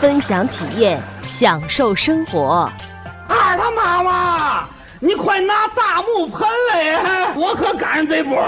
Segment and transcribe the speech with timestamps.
[0.00, 2.72] 分享体验，享受生活。
[3.28, 4.66] 二他妈妈，
[4.98, 8.40] 你快拿大木盆来，我可赶上这波。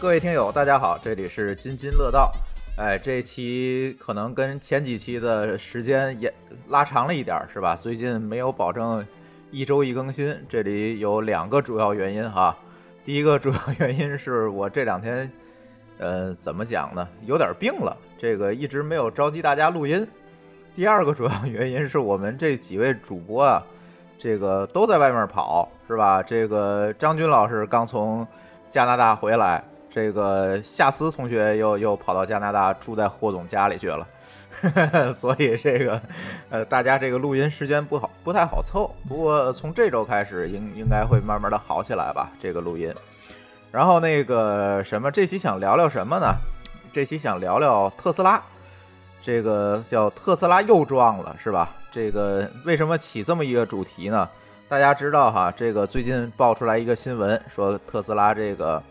[0.00, 2.32] 各位听友，大家好，这里是津津乐道。
[2.76, 6.34] 哎，这期可能跟前几期的时间也
[6.68, 7.76] 拉长了一点，是吧？
[7.76, 9.06] 最近没有保证
[9.54, 12.56] 一周一更新，这里有两个主要原因哈。
[13.04, 15.30] 第一个主要原因是我这两天，
[15.98, 17.08] 呃，怎么讲呢？
[17.24, 20.04] 有点病了，这个一直没有召集大家录音。
[20.74, 23.64] 第二个主要原因是我们这几位主播啊，
[24.18, 26.20] 这个都在外面跑，是吧？
[26.20, 28.26] 这个张军老师刚从
[28.70, 29.62] 加拿大回来。
[29.88, 34.04] 这个夏思同学又又跑到加拿大住在霍总家里去了，
[35.18, 36.00] 所以这个
[36.50, 38.94] 呃，大家这个录音时间不好，不太好凑。
[39.08, 42.92] 不过从这周开始，应应该会慢慢的好起来吧，这个录音。
[43.70, 46.34] 然后那个什么，这期想聊聊什么呢？
[46.92, 48.40] 这期想聊聊特斯拉，
[49.22, 51.70] 这个叫特斯拉又撞了，是吧？
[51.90, 54.28] 这个为什么起这么一个主题呢？
[54.68, 58.82] 大家知道哈，这个最近爆出来一个新闻，说特斯拉这个。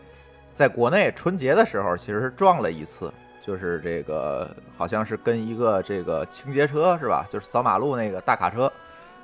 [0.54, 3.12] 在国内春节的时候，其实是撞了一次，
[3.44, 7.28] 就是这个好像是跟一个这个清洁车是吧？
[7.30, 8.72] 就是扫马路那个大卡车，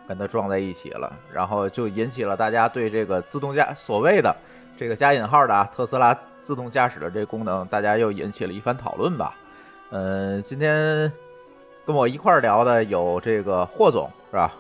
[0.07, 4.37] 跟它撞在一起了，然后就引起了大家对这个自动驾所谓的
[4.77, 9.35] 这个加引号的啊特斯拉自动驾驶的这功能，大家又引起了一番讨论吧。
[9.91, 11.11] 嗯，今天
[11.87, 14.53] 跟我一块儿聊的有这个霍总是吧？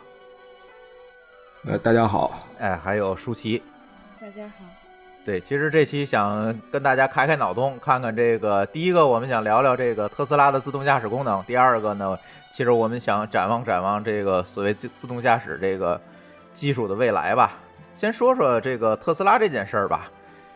[1.66, 2.40] 呃，大家好。
[2.58, 3.62] 哎，还有舒淇。
[4.18, 4.64] 大家好。
[5.30, 12.18] 对，其实这期想跟大家开开脑洞，看看这个第一个，我们想聊聊这个特斯拉的自动驾驶功能；第二个呢，
[12.50, 16.00] 其实我们想展望展望这个所谓自自动驾驶这个
[16.52, 17.52] 技术的未来吧。
[17.94, 20.10] 先说说这个特斯拉这件事儿吧。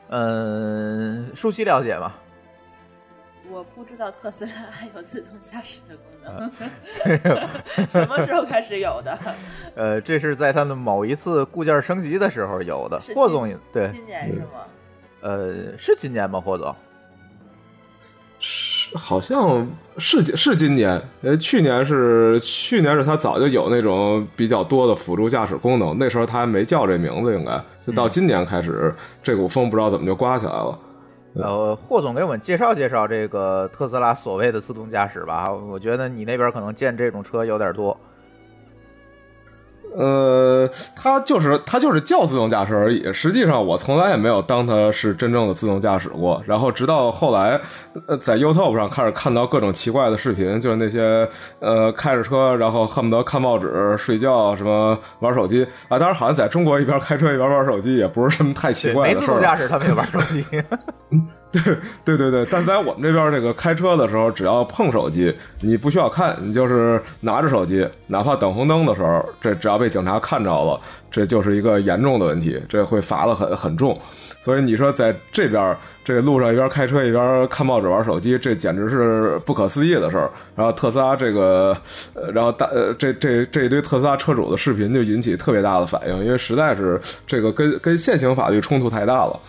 [0.09, 2.13] 嗯，舒淇了解吗？
[3.65, 9.19] 我不知道特斯拉还有自动驾驶的功能， 什么时候开始有的？
[9.75, 12.99] 呃，这是在它的某一次固件升级的时候有的。
[13.15, 14.47] 霍总对，今年是吗？
[15.21, 16.41] 呃，是今年吗？
[16.41, 16.75] 霍总？
[18.39, 19.67] 是，好像
[19.99, 21.01] 是是今年。
[21.23, 30.79] 呃，去年是去年是它早就有那种比较多的辅助驾驶功能，那时候它还没叫这名字，应该就到今年开始，这股风不知道怎么就刮起来了。
[31.35, 35.53] 呃，霍总给我们介绍介绍这个特斯拉所谓的自动驾驶吧。
[35.53, 37.99] 我觉得你那边可能见这种车有点多。
[39.97, 43.13] 呃，它就是它就是叫自动驾驶而已。
[43.13, 46.43] 实际上，我从来也没有当它是真正的自动驾驶过。
[46.47, 47.61] 然后，直到后来，
[48.07, 51.29] 呃，在 YouTube 上开始看到各种奇怪的视频，就是那些
[51.61, 55.99] 呃开着车，然后恨不得看报纸、睡觉，什么玩手机啊。
[55.99, 59.21] 当然，好像在中国一边开车一边玩手机，也不是什么太奇怪的事儿。
[59.21, 60.45] 没自动驾驶，他们也玩手机。
[62.05, 73.99] 对对对对，但在我们这边这个开车的时候，只要碰手机，你不需要看，你就是拿着手机，哪怕等红灯的时候，这只要被警察看着了，这就是一个严重的问题，这会罚的很很重。
[74.43, 80.31] 所以你说在这边这个路上一边开车一边看报纸玩手机，这简直是不可思议的事儿。
[80.55, 81.75] 然后特斯拉这个，
[82.13, 89.41] 呃，然后大呃这这这一堆特斯拉车主的视频就引起特别大的反应，因为实在是这个跟跟现行法律冲突太大了。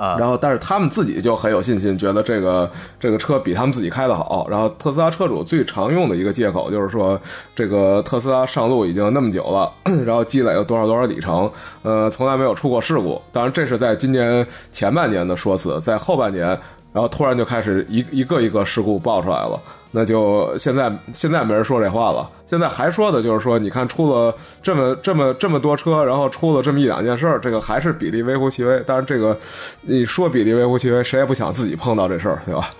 [0.00, 4.46] 啊，然后但是他们自己就很有信心，觉得这个这个车比他们自己开的好。
[4.48, 7.20] 然后特斯拉车主最常用的一个借口就是说，
[7.54, 9.70] 这个特斯拉上路已经那么久了，
[10.06, 11.50] 然后积累了多少多少里程，
[11.82, 13.20] 呃，从来没有出过事故。
[13.30, 16.46] 当然这是在今年前半年的说辞，在后半年，
[16.94, 19.60] 然后突然就开始一一个一个事故爆出来了。
[19.92, 24.32] 那就现在现在没人说这话了，现在还说的就是说，你看出了
[24.62, 28.82] 这么这么这么多车，然后出了这么一两件事儿，这个还是比例微乎其微。
[28.86, 29.36] 但是这个
[29.80, 32.70] 你说比例微乎其微，谁也不想自己碰到这事儿，对吧？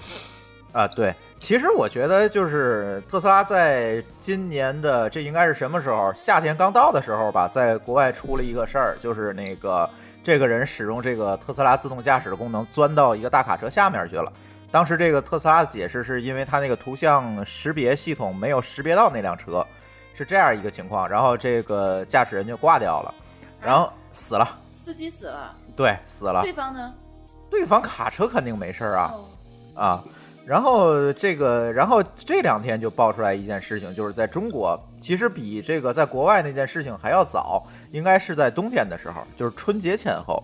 [0.72, 1.14] 啊，对。
[1.40, 6.12] 其实我觉得就是特斯拉在今年的这应该是什么时候？
[6.14, 9.88] 夏天刚到的时候吧，在国外出了一个事儿，就是那个
[10.22, 14.30] 这个人使用这个特斯拉自动驾驶的功能，钻到一个大卡车下面去了。
[14.70, 19.66] 当时这个特斯拉的解释是因为它那个图像识别系统没有识别到那辆车，
[20.14, 21.08] 是这样一个情况。
[21.08, 23.14] 然后这个驾驶人就挂掉了。
[23.60, 26.40] 然后死了，司机死了，对，死了。
[26.42, 26.94] 对方呢？
[27.50, 30.04] 对方卡车肯定没事儿啊哦，啊。
[30.46, 40.42] 然后这个，然后这两天就爆出来一件事情，就是在中国，其实比这个在国外那件事情还要早，应该是在冬天的时候，就是春节前后。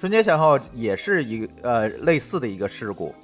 [0.00, 3.14] 春节前后也是一个呃类似的一个事故，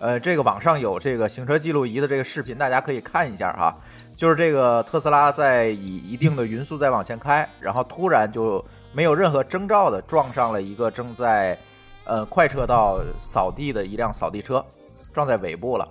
[0.00, 3.76] 呃，这个网上有这个行车记录仪的这个视频，大家可以看一下哈。
[4.16, 11.56] 就是这个特斯拉在以一定的匀速在往前开，然后突然就没有任何征兆的撞上了一个正在
[12.04, 14.64] 呃快车道扫地的一辆扫地车，
[15.12, 15.88] 撞在尾部了，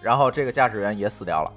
[0.00, 1.52] 然后这个驾驶员也死掉了。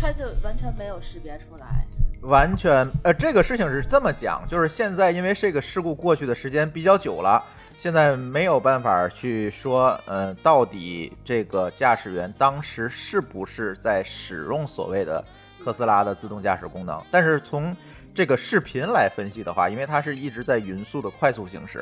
[0.00, 1.86] 他就完全没有识别出来。
[2.22, 7.42] 完全，呃，这个事情是这么讲，就是现在因为这个事故过去的时间比较久了，
[7.82, 15.24] 现在没有办法去说，呃，到底这个驾驶员当时是不是在使用所谓的
[15.64, 17.02] 特斯拉的自动驾驶功能。
[17.10, 17.76] 但是从
[18.14, 21.80] 这个视频来分析的话，因为它是一直在匀速的快速行驶，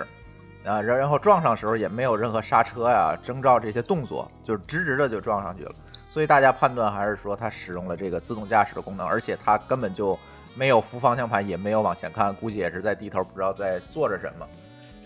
[0.65, 5.75] 啊，然然后撞上时候也没有任何刹车呀、征兆这些动作，就直直的就撞上去了。
[6.09, 10.19] 所以大家判断还是说它使用了这个自动驾驶的功能，而且它根本就
[10.55, 14.49] 没有扶方向盘，也没有往前看，估计也是在低头不知道在做着什么。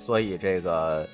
[0.05, 1.09] 所以这个，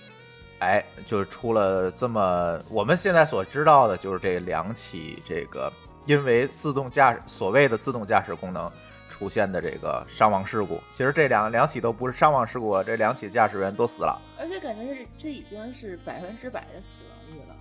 [0.58, 5.72] 哎，就是出了这么我们现在所知道的，就是这两起这个
[6.06, 8.68] 因为自动驾驶所谓的自动驾驶功能
[9.08, 10.80] 出现的这个伤亡事故。
[10.92, 14.20] 其实这两两起都不是伤亡事故，这两起驾驶员都死了。
[14.40, 17.54] 而且感觉是这已经是百分之百的死亡率了，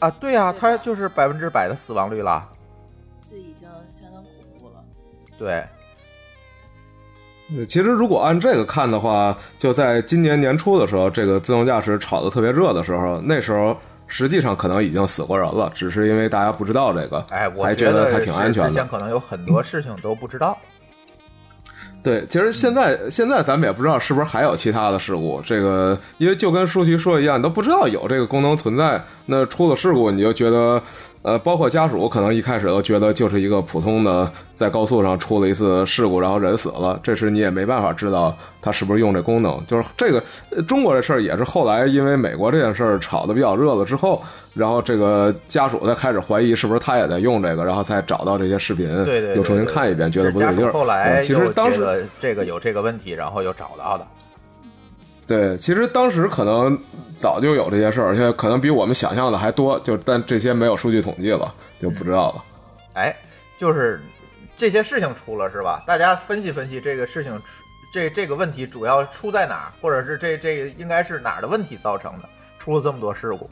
[0.00, 2.46] 啊，对呀、对吧它就是百分之百的死亡率了。
[3.26, 4.84] 这已经相当恐怖了。
[5.38, 5.68] 对，呃
[7.68, 13.76] 其实如果按这个看的话，就在今年年初的时候，这个自动驾驶炒得特别热的时候，那时候
[14.06, 18.88] 实际上可能已经死过人了，只是因为大家不知道这个，哎，我还觉得它挺安全的之前。
[18.88, 20.56] 可能有很多事情都不知道。
[22.02, 30.82] 对，其实现在现在咱们也不知道是不是还有其他的事故，这个因为就跟舒淇说的一样，你都不知道有这个功能存在，那出了事故你就觉得，
[31.22, 44.22] 呃，包括家属可能一开始都觉得就是一个普通的在高速上出了一次事故，然后人死了，这时你也没办法知道他是不是用这功能，就是这个呃中国这事儿也是后来因为美国这件事儿炒得比较热了之后，
[44.54, 50.72] 然后这个家属才开始怀疑是不是他也在用这个，然后才找到这些视频，对对对又重新看一遍，觉得不对劲儿。
[50.72, 54.06] 后来嗯其实当时这个有这个问题，然后又找到的。
[55.30, 56.76] 对，其实当时可能
[57.20, 62.44] 早就有这些事儿，而且可能比我们想象的还多，就但这些没有数据统计了，就不知道了。
[62.94, 63.14] 哎，
[63.56, 64.02] 就是
[64.56, 65.84] 这些事情出了是吧？
[65.86, 67.44] 大家分析分析这个事情出，
[67.92, 72.28] 这这个问题主要出在哪儿，或者是这这个应该是哪儿的问题造成的，
[72.58, 73.48] 出了这么多事故。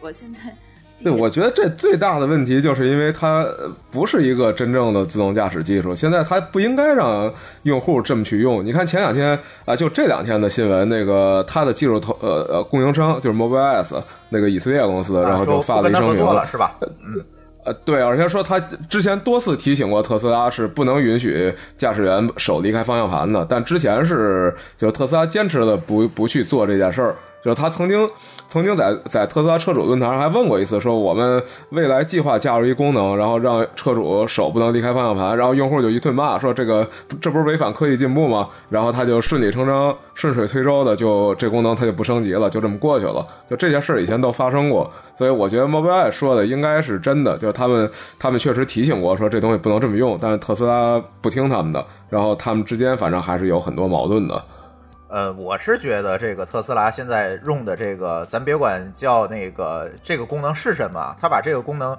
[0.00, 0.54] 我现在第
[1.02, 7.32] 对， 我觉得这最大的问题就是因为它呃不是一个真正的自动驾驶技术，现在它不应该让
[7.64, 8.64] 用户这么去用。
[8.64, 16.76] 你看前两天啊，就这两天的新闻，那个它的技术投呃呃供应商就是 Mobileye's 那个以色列公司，然后就发了一声明作了是吧？
[16.80, 17.22] 嗯，
[17.64, 28.08] 呃，对，而且说他之前多次提醒过特斯拉是不能允许驾驶员手离开方向盘的，但之前是就是特斯拉坚持的不不去做这件事儿，就是他曾经
[28.54, 36.88] 曾经在在特斯拉车主论坛上还问过一次，说我们未来计划加入一功能，然后让车主手不能离开方向盘，然后用户就一顿骂说这个
[37.20, 38.48] 这不是违反科技进步吗？
[38.68, 43.26] 然后他就顺理成章、顺水推舟的就这功能他就不升级了，就这么过去了。
[43.50, 54.40] 就这件事儿以前都发生过，所以我觉得猫不艾说的应该是真的，就是他们他们确实提醒过说这东西不能这么用，但是特斯拉不听他们的，然后他们之间反正还是有很多矛盾的。
[55.14, 61.96] 呃，我是觉得这个特斯拉现在用的这个，咱别管叫那个这个功能是什么，它把这个功能，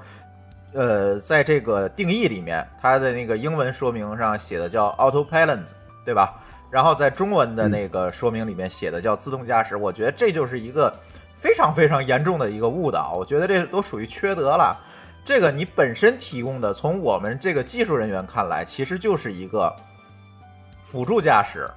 [0.73, 5.61] 呃，在这个定义里面，它的那个英文说明上写的叫 Autopilot，
[6.03, 6.33] 对吧？
[6.69, 10.93] 然后在中文的那个说明里面写的叫自动驾驶，我觉得这就是一个
[11.37, 14.77] 非常非常严重的一个误导，我觉得这都属于缺德了。
[15.23, 19.73] 这个你本身提供的，从我们这个技术人员看来，其实就是一个
[20.83, 21.69] 辅助驾驶。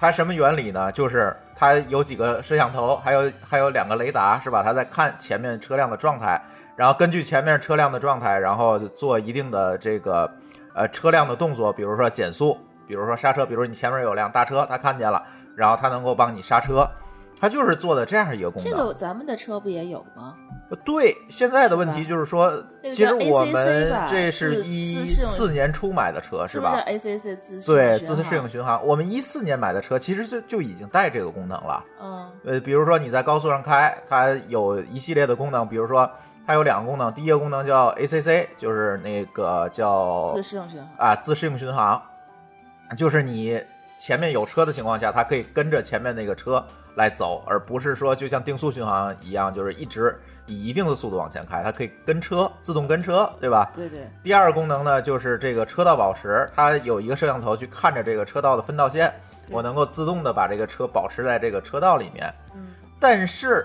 [0.00, 0.90] 它什么原理呢？
[0.90, 4.62] 就是它有几个摄像头，还有还有两个雷达，是吧？
[4.62, 6.40] 它在看前面车辆的状态，
[6.74, 10.32] 然后根据前面车辆的状态，然后做一定的这个
[10.74, 12.56] 呃车辆的动作，比如说减速，
[12.88, 15.22] 比如说刹车，比如你前面有辆大车，它看见了，
[15.54, 16.88] 然后它能够帮你刹车，
[17.38, 18.72] 它就是做的这样一个功能。
[18.72, 20.34] 这个咱们的车不也有吗？
[20.76, 22.50] 对，现在的问题就是说，
[22.82, 26.76] 那个其实我们这是一四年初买的车，是吧？
[26.86, 31.84] 是不是叫 ACC 自适对，巡自适适应巡航，我们一四年买的车其实就就已经带这个功能了。
[32.00, 36.08] 嗯呃，比如说你在高速上开，它有一系列的功能，比如说
[36.46, 40.88] 它有两个功能，第一个功能叫 ACC，就是那个叫自适应巡航。
[40.96, 42.00] 啊自适应巡航，
[42.96, 43.60] 就是你
[43.98, 50.18] 前面有车的情况下，它可以跟着前面那个车来走，而不是说就像定速巡航一样，就是一直
[50.50, 53.70] 以一定的速度往前开，它可以跟车，自动跟车，对吧？
[53.72, 59.14] 对对，第二个功能呢，就是这个车道保持，它有一个摄像头去看着这个车道的分道线，
[59.48, 62.34] 我能够自动的把这个车保持在这个车道里面。
[62.54, 62.66] 嗯，
[62.98, 63.64] 但是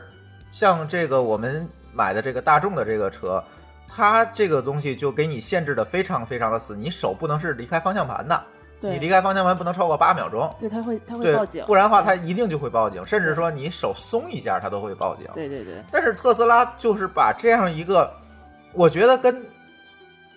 [0.51, 3.43] 像这个我们买的这个大众的这个车，
[3.89, 8.43] 它这个东西就给你限制的非常非常的死，你手不能是离开方向盘的，
[8.81, 10.53] 你离开方向盘不能超过八秒钟。
[10.59, 15.25] 对，他会他会报警，，不然的话它一定就会报警，甚至说你手松一下它都会报警。
[15.33, 18.11] 对对对，但是特斯拉就是把这样一个，
[18.73, 19.43] 我觉得跟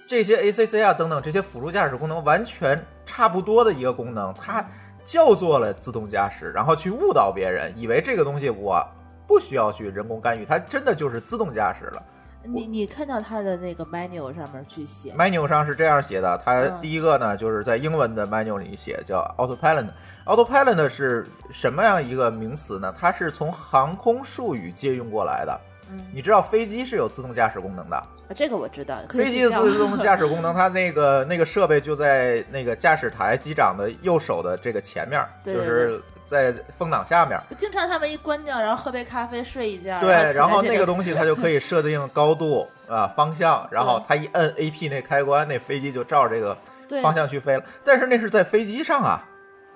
[0.07, 4.65] 这些 ACC 啊等等这些辅助驾驶功能完全差不多的一个功能，它
[5.05, 8.83] 叫做了自动驾驶，然后去误导别人，以为这个东西我
[9.27, 12.03] 不需要去人工干预，它真的就是自动驾驶了。
[12.45, 19.89] 你你看到它的那个 menu 上面去写，menu 上是这样写的，它嗯第一个呢就是在英文的 menu 里写叫 autopilot。
[20.25, 22.95] autopilot 是什么样一个名词呢？
[22.99, 25.61] 它是从航空术语借用过来的。
[25.91, 37.41] 嗯，你知道飞机是有自动驾驶功能的，啊这个我知道，飞机的自动驾驶功能， 它那个那个设备就在那个驾驶台机长的右手的这个前面，对对就是在风挡下面。
[37.57, 46.57] 经常他们一关掉，然后喝杯咖啡睡一觉，对，然然后那个东西它就可以设定高度啊、方向，然后对它一摁 A P 那开关，那飞机就照着这个
[47.03, 47.63] 方向去飞了。
[47.83, 49.25] 但是那是在飞机上啊，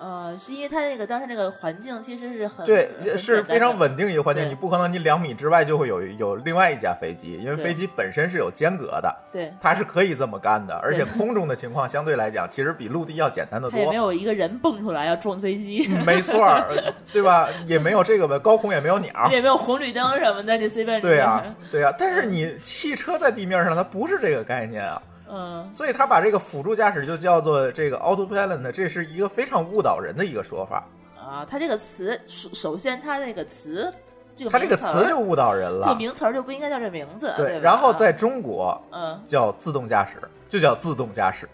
[0.03, 13.95] 呃，是因为它那个当时那个环境其实是很对，很是非常稳定一个环境，你不可能你两米之外就会有有另外一架飞机，因为飞机本身是有间隔的，对，它是可以这么干的，而且空中的情况相对来讲，其实比陆地要简单的多它也没。
[13.95, 16.67] 有一个人蹦出来要撞飞机，没错儿，
[17.13, 17.49] 对吧？
[17.69, 19.13] 也没有这个高空也没有鸟。
[19.31, 25.01] 也没有红绿灯什么的，你随便对呀、对呀、但是你汽车在地面上，它不是这个概念啊，
[25.35, 30.87] 嗯，所以他把这个辅助驾驶就叫做这个 autopilot，呢这是一个非常误导人的一个说法。
[31.19, 33.91] 啊，他这个词首首先他那个词，
[34.37, 35.95] 这个他这个词就误导人了这个。
[35.97, 40.21] 名词儿就不应该叫这名字，对，吧然后在中国嗯叫自动驾驶，
[40.51, 41.49] 就叫自动驾驶。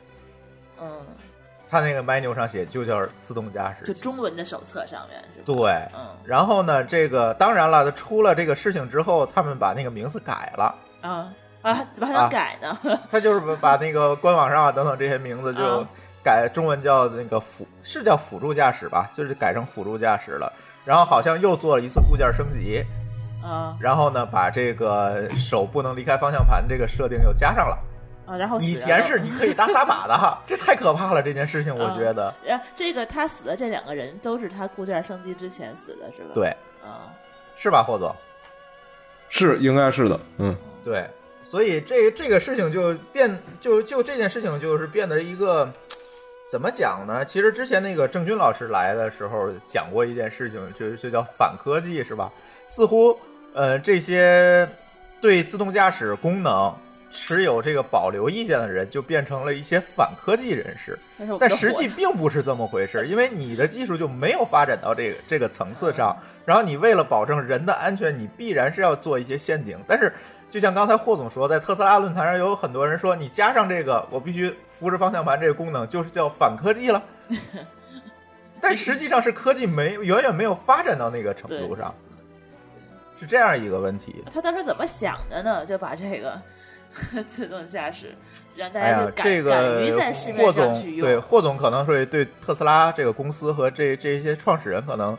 [0.80, 0.90] 嗯，
[1.70, 3.84] 他那个 menu 上写就叫自动驾驶。
[3.84, 5.44] 就中文的手册上面是吧？
[5.44, 10.74] 对，嗯然后呢，这个当然了，他出了这个事情之后，他们把那个名字改了。
[11.02, 11.32] 啊
[11.70, 12.78] 啊，怎么还啊能改呢？
[13.10, 15.88] 他就是把把那个官网上啊等等这些名字就啊
[16.24, 20.52] 改中文叫那个辅是叫辅助驾驶吧，就是改成辅助驾驶了。
[20.84, 22.82] 然后好像又做了一次固件升级，
[23.44, 27.78] 啊然后呢把这个手不能离开方向盘这个设定又加上了。
[28.26, 32.32] 啊，然后死以前是你可以打撒把的哈， 这太可怕了这件事情，我觉得。
[32.44, 36.30] 然后这个他死的这两个人都是他固件升级之前死的，是吧？
[36.34, 36.48] 对，
[36.82, 37.08] 啊，
[37.56, 38.14] 是吧，霍总？
[39.30, 41.06] 是应该是的，嗯，对，
[41.48, 45.72] 所以这这个事情就变就就这件事情就是变得一个
[46.50, 47.24] 怎么讲呢？
[47.24, 52.30] 其实之前那个郑钧老师来的时候讲过一件事情，就就叫反科技是吧？
[52.68, 53.18] 似乎
[53.54, 54.68] 呃这些
[55.22, 56.74] 对自动驾驶功能
[57.10, 60.98] 持有这个保留意见的人，就变成了一些反科技人士。
[61.40, 66.14] 但实际并不是这么回事，因为你的技术就没有发展到这个这个层次上，
[66.44, 69.78] 然后你为了保证人的安全，你必然是要做一些陷阱。
[69.88, 70.12] 但是，
[70.50, 77.02] 就像刚才霍总说，在特斯拉论坛上有很多人说，你加上这个，我必须扶着方向盘这个功能，就是叫反科技了。
[78.60, 81.94] 但实际上是科技没远远没有发展到那个程度上，
[83.20, 84.24] 是这样一个问题。
[84.32, 85.66] 他当时怎么想的呢？
[85.66, 86.40] 就把这个
[87.28, 88.16] 自动驾驶
[88.56, 91.06] 让大家就，敢、这敢于在市面霍总上去用。
[91.06, 95.16] 对霍总可能会对特斯拉这个公司和这这些创始人可能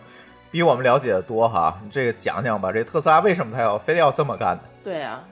[0.49, 1.79] 比我们了解的多哈。
[1.91, 4.63] 这个讲讲吧，这特斯拉为什么他要非得要这么干呢？
[4.83, 5.23] 对啊，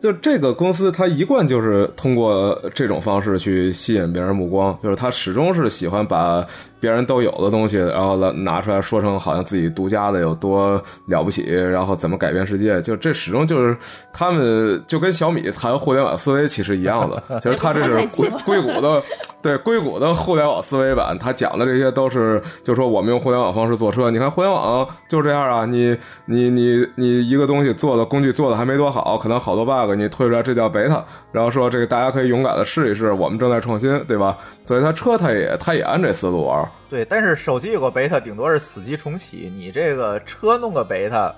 [0.00, 6.46] 就这个公司，它一贯就是通过这种方式去吸引别人目光，就是它始终是喜欢把
[6.80, 12.80] 别人都有的东西，然后拿拿出来说成好像自己独家的有多了不起，然后怎么改变世界。
[12.80, 13.76] 就这始终就是
[14.12, 19.00] 他们就跟小米谈互联网思维其实一样的， 其实他这是硅硅谷的
[19.42, 34.36] 对硅谷的互联网思维版，他讲的这些都是就说我们用互联网方式做车，你看互联网就这样啊，你你你你一个东西做的工具做的还没多好，可能好多 bug 你推出来，这叫 beta，然后说这个大家可以勇敢的试一试，我们正在创新，对吧？
[34.70, 36.64] 所以他车他也他也按这思路玩。
[36.88, 41.34] 对，但是手机有个 beta，顶多是死机重启，你这个车弄个 beta，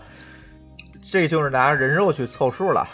[1.02, 2.86] 这就是拿人肉去凑数了。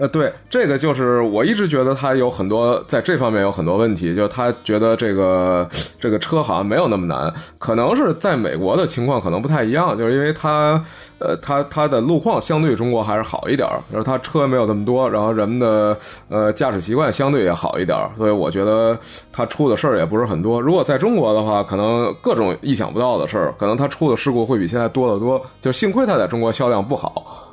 [0.00, 5.68] 呃，对，这个就是我一直觉得他有很多在这方面有很多问题，就是他觉得这个
[6.00, 10.82] 这个车好像没有那么难，可能是在美国的情况可能不太一样，就是因为它
[11.18, 15.94] 呃它它的路况相对中国还是好一点儿，然后它车没有那么多，然后人们的
[16.30, 18.98] 呃驾驶习惯相对也好一点儿，所以我觉得
[19.30, 20.58] 他出的事儿也不是很多。
[20.58, 25.38] 如果在中国的话，可能各种意想不到的事儿，可能他出的事故会比现在多得多。
[25.60, 27.49] 就幸亏他在中国销量不好。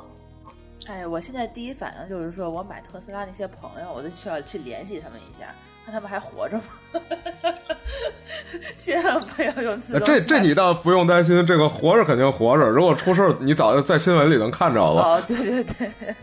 [1.08, 5.54] 哎，我现在第一反应就是说，我买特斯拉那些朋友，我都需要去联系他们一下，
[5.86, 6.64] 看他们还活着吗？
[8.76, 12.68] 千万不要用自动这这你倒不用担心，这个活着肯定活着。
[12.68, 15.02] 如果出事儿，你早就在新闻里能看着了。
[15.02, 15.90] 哦，对对对，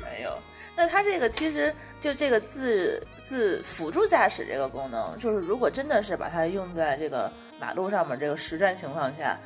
[0.00, 0.32] 没有。
[0.76, 9.36] 那它这个其实就这个自自辅助驾驶这个功能，就是如果真的是把它用在这个马路上面这个实战情况下，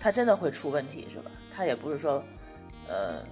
[0.00, 1.30] 它真的会出问题是吧？
[1.54, 2.22] 它也不是说，
[2.88, 3.22] 呃，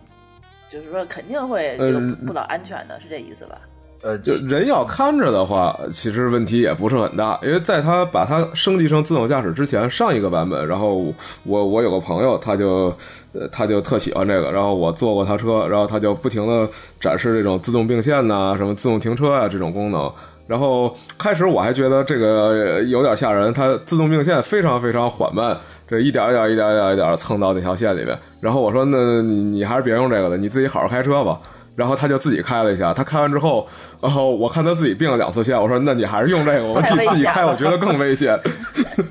[0.73, 3.59] 就是说肯定会这个嗯不老安全的，是这意思吧？
[4.03, 11.15] 呃，就人要看着的话，其实问题也不是很大，因为在它把它升级成自动驾驶之前，上一个版本，然后
[11.45, 12.93] 我我有个朋友，他就
[13.33, 20.13] 呃他就特喜欢这个，然后我坐过他车，然后他就不停的展示这种自动并线呐、什么自动停车啊这种功能。
[20.49, 25.57] 然后开始我还觉得这个有点吓人，它自动并线非常非常缓慢，
[25.93, 28.19] 这一点一点一点一点一点蹭到那条线里面。
[28.41, 31.39] 然后我说，那你你还是别用这个了，你自己好好开车吧。
[31.75, 33.67] 然后他就自己开了一下，他开完之后，
[34.01, 38.39] 然后我看他自己并了两次线，我说那你还是用这个，我自己开，我觉得更危险。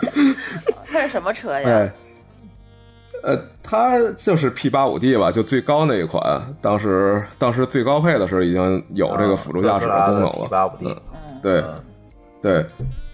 [0.91, 1.67] 他是什么车呀？
[1.67, 1.91] 哎，
[3.23, 10.47] 呃，它就是 P 八五 D 吧，就最高那一款，当时当时最高配的时候已经有这个辅助驾驶的功能了。
[10.49, 11.63] 八五 D，嗯，对
[12.43, 12.65] 对，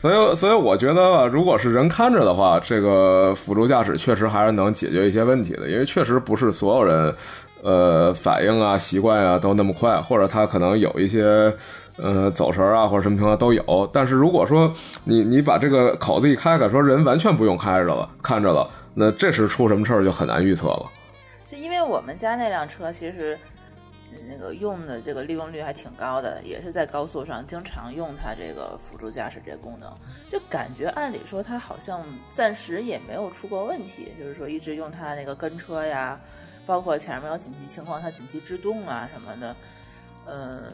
[0.01, 7.13] 所以所以我觉得吧，如果是人看着的话，这个辅助驾驶确实还是能解决一些问题的，因为确实不是所有人。
[7.63, 11.51] 呃，反应啊、习惯啊都那么快，或者他可能有一些
[11.97, 13.89] 呃走神啊，或者什么情况都有。
[13.91, 14.71] 但是如果说
[15.03, 20.85] 你你把这个口子一开开，说人完全不用开着了，看着了，那这时出什么事儿就很难预测了。
[21.43, 23.37] 就因为我们家那辆车其实
[24.29, 29.91] 那个用的这个利用率还挺高的，也是在高速上经常用它这个辅助驾驶这个功能，
[30.27, 36.19] 就感觉按理说它好像暂时也没有出过问题，就是说一直用它那个跟车呀，
[36.65, 39.55] 包括前面有紧急情况它紧急制动啊什么的，
[40.25, 40.73] 嗯。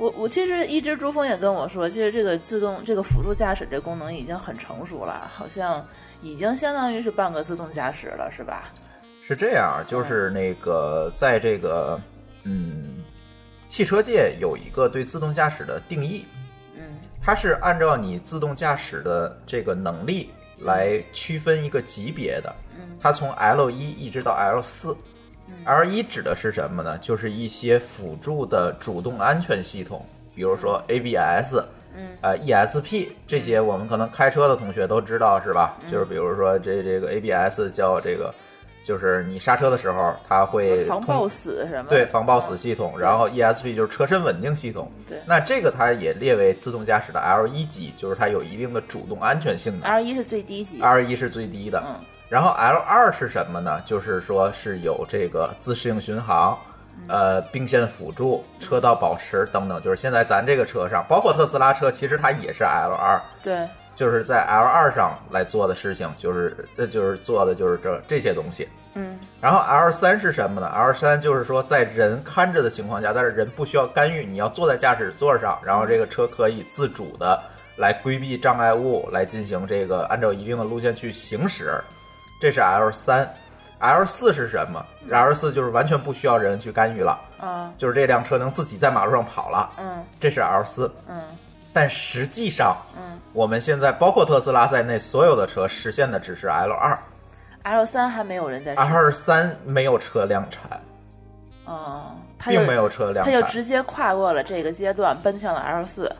[0.00, 5.84] 我我其实一直朱峰也跟我说，其实这个自动这个辅助驾驶这功能已经很成熟了，好像
[6.22, 8.70] 已经相当于是半个自动驾驶了，是吧？
[9.26, 12.00] 是这样，就是那个在这个
[12.48, 13.04] 嗯，
[13.66, 16.24] 汽车界有一个对自动驾驶的定义，
[16.74, 20.30] 嗯它是按照你自动驾驶的这个能力
[20.60, 22.54] 来区分一个级别的。
[22.74, 24.96] 嗯它从 L 一一直到 L 四。
[25.64, 26.98] L 一指的是什么呢？
[26.98, 31.56] 就是一些辅助的主动安全系统，比如说 ABS，
[31.94, 35.78] 嗯，呃 ESP 这些，我们可能开车的同学都知道是吧？
[35.84, 38.34] 嗯就是比如说这这个 ABS 叫这个，
[38.88, 41.90] 就是你刹车的时候它会防抱死什么？
[41.90, 44.90] 对，防抱死系统，然后 ESP 就是车身稳定系统。
[45.06, 49.82] 对那这个它也列为自动驾驶的 L 一级，就是它有一定的主动安全性能。
[49.82, 50.80] L 一是最低级。
[50.80, 51.82] L 一是最低的。
[51.86, 53.80] 嗯然后 L 二是什么呢？
[53.86, 56.58] 就是说是有这个自适应巡航，
[57.08, 59.82] 呃，并线辅助、车道保持等等。
[59.82, 68.68] 就是现在咱这个车上，包括特斯拉车，其实它也是 L 二，对，就是在 L 二上来做的事情，就是呃，就是做的就是这这些东西。
[69.00, 77.40] 嗯然后 L 三是什么呢？L 三就是说，在人看着的情况下，但是人不需要干预，你要坐在驾驶座上，然后这个车可以自主的
[77.76, 81.80] 来规避障碍物，来进行这个按照一定的路线去行驶，
[82.40, 83.28] 这是 L 三。
[83.78, 90.90] L 四是什么？L 四就是完全不需要人去干预了，啊就是这辆车能自己在马路上跑了，嗯这是 L 四。
[91.08, 91.22] 嗯
[91.72, 96.98] 但实际上，嗯我们现在包括特斯拉在内，所有的车实现的只是 L 二
[97.62, 99.12] ，L 三还没有人在实，L 现。
[99.12, 100.80] 三没有车量产。
[101.64, 106.10] 哦，他并没有车辆他就直接跨过了这个阶段，奔向了 L 四。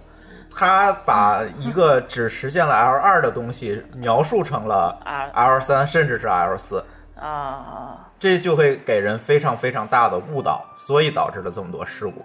[0.54, 6.84] 他把一个只实现了 L 二的东西描述成了 R L 三，甚至是 L 四，
[7.16, 12.24] 啊啊这就会给人非常非常大的误导，所以导致了这么多事故。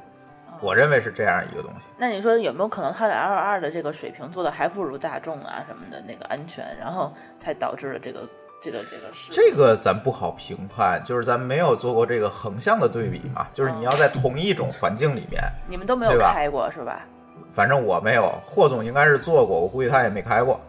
[0.59, 1.87] 我认为是这样一个东西。
[1.97, 8.27] 那你说有没有可能它的 L 二的这个水平做的还不如大众啊什么的那个安全，然后才导致了这个
[8.63, 9.31] 这个这个是？
[9.33, 17.05] 这个咱不好评判，就是咱没有做过这个横向的对比嘛，就是你要在同一种环境里面，你们都没有对吧开过是吧？
[17.51, 20.59] 反正我没有，霍总应该是做过，我估计他也没开过。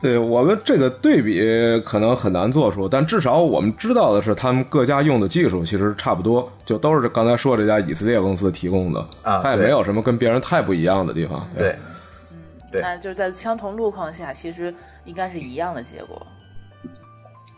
[0.00, 1.40] 对我们这个对比
[1.80, 11.48] 可能很难做出，但至少我们知道的是，他们各家用的技术其实差不多，就都是刚才说这家以色列公司提供的，啊对它也没有什么跟别人太不一样的地方。
[11.56, 11.74] 对，
[12.70, 14.72] 对那就是在相同路况下，其实
[15.04, 16.24] 应该是一样的结果。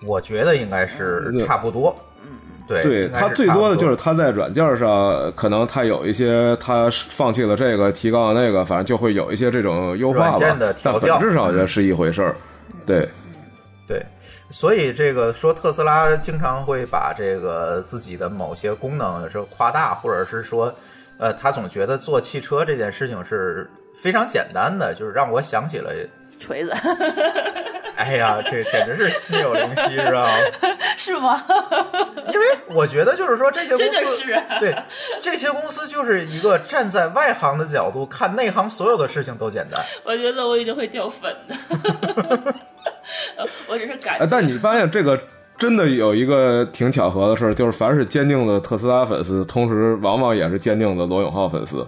[0.05, 1.97] 我觉得应该是嗯差不多。
[2.23, 2.31] 嗯
[2.69, 10.75] 对，对应该它最多的就是他在软件上，可能他有一些他放弃了这个，提高了那个，反正就会有一些这种优化吧软件的。
[10.83, 12.37] 但调教本质上也是一回事儿。
[12.85, 13.09] 对，
[13.87, 14.05] 对，
[14.51, 20.71] 所以这个说特斯拉经常会把这个自己的某些功能是夸大，或者是说，
[21.19, 23.67] 呃，他总觉得做汽车这件事情是
[23.99, 25.91] 非常简单的，就是让我想起了，
[26.39, 26.73] 锤子
[27.97, 30.31] 哎呀，这简直是心有灵犀，是吧？
[30.97, 31.45] 是吗？
[32.33, 34.75] 因为我觉得就是说这些公司真的是啊对
[35.21, 39.85] 这些公司就是一个站在外行的角度看内行所有的事情都简单。
[40.05, 42.55] 我觉得我一定会掉粉的。
[43.67, 45.21] 我只是感觉，但你发现这个
[45.59, 51.85] 真的有一个挺巧合的事儿，就是凡是坚定的特斯拉粉丝，同时往往也是坚定的罗永浩粉丝。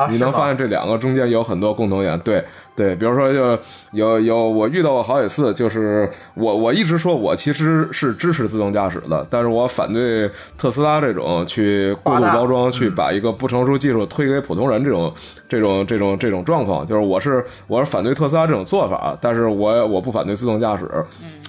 [0.00, 2.42] 啊，你能发现这两个中间有很多共同点，对
[2.74, 3.58] 对，比如说就
[3.92, 15.12] 有有我遇到过好几次，就是我我一直说我其实是支持自动驾驶的，但是我反对特斯拉这种去过度包装，去把一个不成熟技术推给普通人这种
[15.46, 20.88] 这种这种这种状况，就是我是我是反对特斯拉这种做法，但是我我不反对自动驾驶，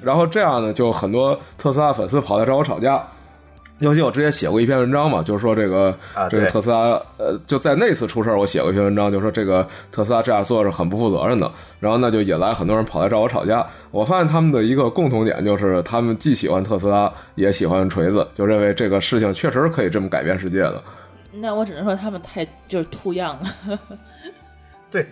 [0.03, 3.01] 然后这样呢，就很多特斯拉粉丝跑来找我吵架。
[3.81, 11.51] 尤其我之前写过一篇文章嘛，就是说这个、啊这个特斯拉，呃，就在那次出事儿，我写过一篇文章，就是说这个特斯拉这样做是很不负责任的。
[11.79, 13.65] 然后那就引来很多人跑来找我吵架。
[13.89, 20.81] 我发现他们的一个共同点就是，他们既喜欢特斯拉，也喜欢锤子，就认为这个事情确实可以这么改变世界的。
[21.33, 23.79] 那我只能说他们太就是兔样了，
[24.91, 25.07] 对？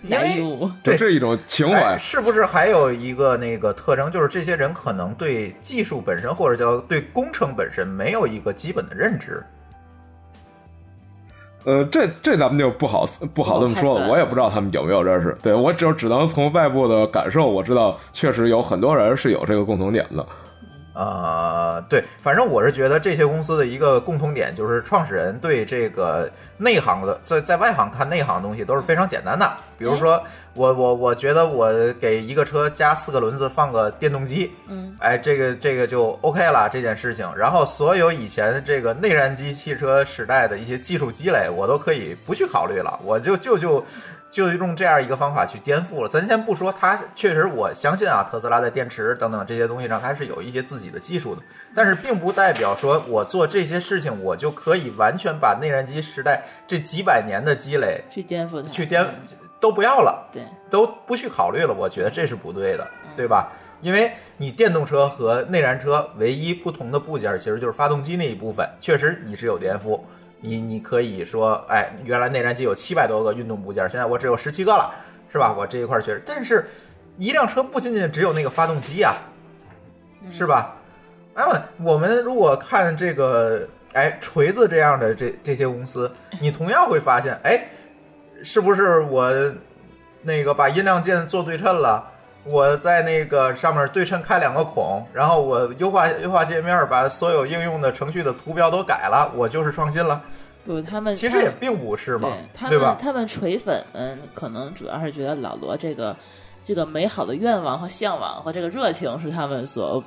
[0.83, 9.41] 对就这一种情怀哎，，是不是还有一个那个特征，就是这些人可能对技术本身或者叫对工程本身没有一个基本的认知？
[11.65, 15.37] 呃，这这咱们就不好不好这么说了，我也不知道他们有没有认识。
[15.41, 20.25] 对我只有只能从外部的感受，我知道确实有很多人是有这个共同点的。
[20.99, 29.49] 呃，对，反正我是觉得这些公司的一个共同点就是创始人对这个内行的，在在外行看内行的东西都是非常简单的。
[29.77, 30.21] 比如说，
[30.55, 37.25] 我我我觉得我给一个车加四个轮子，放个电动机，嗯，哎，这个这个就 OK 了这件事情。
[37.33, 43.81] 然后所有以前这个内燃机汽车时代的一些技术积累，我都可以不去考虑了，我就就就。
[44.31, 46.09] 就用这样一个方法去颠覆了。
[46.09, 51.41] 咱先不说它，确实我相信啊，特斯拉在电池等等这些东西上，它是有一些自己的技术的，
[51.75, 59.05] 但是并不代表说我做这些事情，我就可以完全把内燃机时代这几百年的积累去颠覆它，去颠
[59.59, 60.29] 都不要了。
[60.31, 63.51] 对，都不去考虑了，我觉得这是不对的，对吧？
[63.81, 69.99] 因为你电动车和内燃车唯一不同的部件其实就是发动机那一部分，确实你是有颠覆。
[70.41, 74.93] 你你可以说，哎，原来内燃机有七百多个运动部件，现在我只有十七个了，
[75.31, 75.53] 是吧？
[75.57, 76.69] 我这一块确实，但是
[77.17, 79.15] 一辆车不仅仅只有那个发动机呀、
[80.31, 80.75] 是吧？
[81.35, 81.45] 哎，
[81.83, 87.65] 我们如果看这个，哎，锤子这样的这这些公司，你同样会发现，哎，
[88.43, 89.31] 是不是我
[90.21, 92.05] 那个把音量键做对称了？
[92.49, 100.21] 我在那个上面对称开两个孔，然后我优化优化界面，把所有应用的程序的图标都改了，我就是创新了。
[100.65, 102.69] 不，他们其实也并不是嘛对，他？
[102.69, 106.15] 们他们锤粉们可能主要是觉得老罗这个
[106.63, 110.03] 这个美好的愿望和向往和这个热情是他们所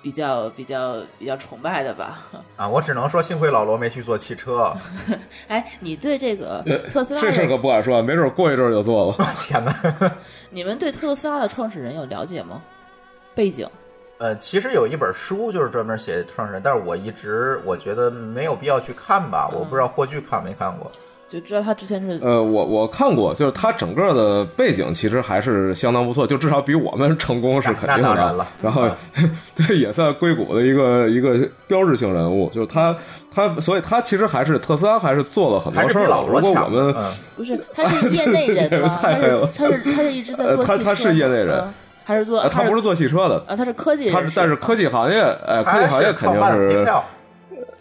[0.00, 2.20] 比较比较比较崇拜的吧？
[2.56, 4.72] 啊，我只能说，幸亏老罗没去做汽车。
[5.48, 9.26] 哎，你对这个特斯拉这事儿可不敢说，没准过一阵儿就做了。
[9.38, 9.74] 天哪！
[10.50, 12.62] 你们对特斯拉的创始人有了解吗？
[13.34, 13.68] 背景？
[14.18, 20.90] 呃，其实有一本书就是专门写创始人，但是我一直我觉得没有必要去看吧，我不知道霍炬看没看过。
[21.28, 27.96] 就知道他之前是呃，我我看过，就是他整个的背景其实还是相当不错，就至少比我们成功是肯定的。
[27.98, 28.88] 那当然了然后，
[29.54, 32.96] 对，也算硅谷的一个一个标志性人物，就是他
[33.34, 36.08] 他，所以他其实还是特斯拉还是做了很多事儿的。
[36.08, 36.50] 老罗强。
[36.50, 38.98] 如果我们嗯，不是他是业内人 吗？
[39.02, 46.82] 他是太黑了他是他是一直在做他他是业内人嗯还是做呃他不是做汽车的，啊，他是科技人，他是但是科技行业，哎，科技行业肯定是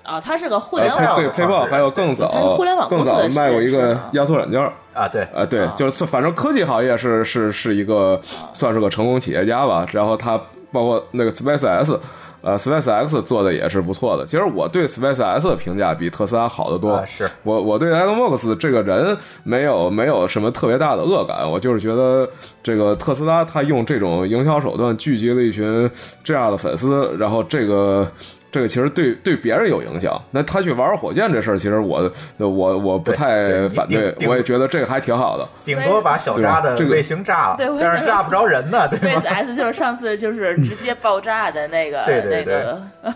[0.07, 4.71] 啊，他是个互呃联网对 PayPal 还有更早他是互联网更早公司的卖过一个压缩软件儿。
[4.93, 8.19] 啊，对，啊，对啊，就是反正科技行业是是是一个
[8.53, 9.85] 算是个成功企业家吧。
[9.91, 10.39] 然后他
[10.71, 11.99] 包括那个 SpaceX，
[12.41, 14.25] 呃，SpaceX 做的也是不错的。
[14.25, 16.93] 其实我对 SpaceX 的评价比特斯拉好得多。
[16.93, 22.27] 啊是我我对 Elon Musk 这个人没有没有什么特别大的恶感，我就是觉得
[22.63, 25.91] 这个特斯拉他用这种营销手段聚集了一群
[26.23, 28.09] 这样的粉丝，然后这个。
[28.49, 35.47] 这个其实对对别人有影响，那他去玩火箭这事儿，其实我我我不太反对我也觉得这个还挺好的。
[35.65, 42.81] 顶多把小扎的这个卫星炸了，对但是炸不着人呢，对？SpaceX 就是上次就是直接爆炸的那个对对那个，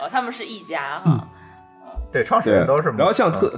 [0.00, 1.28] 哦，他们是一家哈，
[2.10, 2.88] 对，创始人都是。
[2.96, 3.52] 然后像特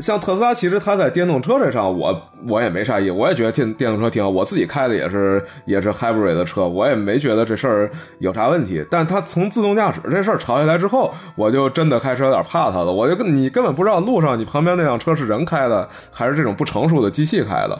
[0.00, 8.84] 像特斯拉，其实它在电动车这上，我我也没啥意，我也觉得电电动车挺好，我自己开的也是也是 hybrid 的车，我也没觉得这事儿有啥问题。
[8.90, 12.92] 但它从自动驾驶这事儿吵起来之后，我就真的开始有点怕它了。
[12.92, 17.78] 我就跟你根本不知道路上你旁边那辆车是人开的，还是这种不成熟的机器开的。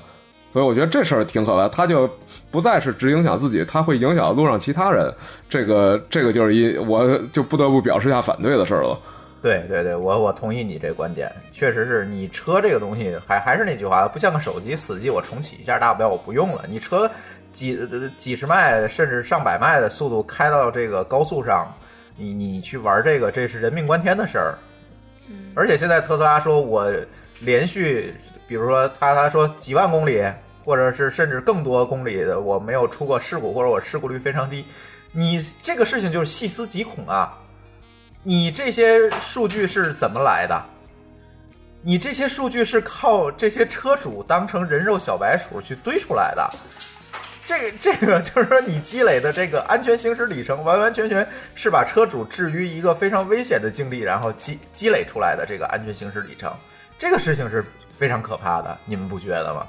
[0.53, 2.09] 所以我觉得这事儿挺可怕，它就
[2.51, 5.13] 不再是只影响自己，它会影响路上其他人。
[5.49, 8.99] 这个这个就是一，我就不得不表示一下反对的事儿了。
[9.40, 16.64] 对对对，我我同意你这观点，确实是你车这个东西，还还是那句话，不像个手机，死机我重启一下，大不了我不用了。
[16.68, 17.09] 你车
[17.53, 21.72] 几呃几十迈甚至上百迈的速度开到这个高速上，
[22.16, 24.59] 你你去玩这个，这是人命关天的事儿。
[25.55, 26.92] 而且现在特斯拉说，我
[27.40, 28.14] 连续，
[28.48, 30.24] 比如说他他说几万公里，
[30.64, 34.64] 或者是甚至更多公里的，我没有出过事故，或者我事故率非常低。
[35.12, 37.38] 你这个事情就是细思极恐啊！
[38.29, 40.62] 你这些数据是怎么来的？
[41.81, 46.47] 你这些数据是靠这些车主当成人肉小白鼠去堆出来的。
[47.47, 56.53] 这个这个就是说，你积累的这个安全行驶里程，完完全全是把车主置于一个非常危险的境地，然后积积累出来的这个安全行驶里程，
[56.99, 59.67] 这个事情是非常可怕的，你们不觉得吗？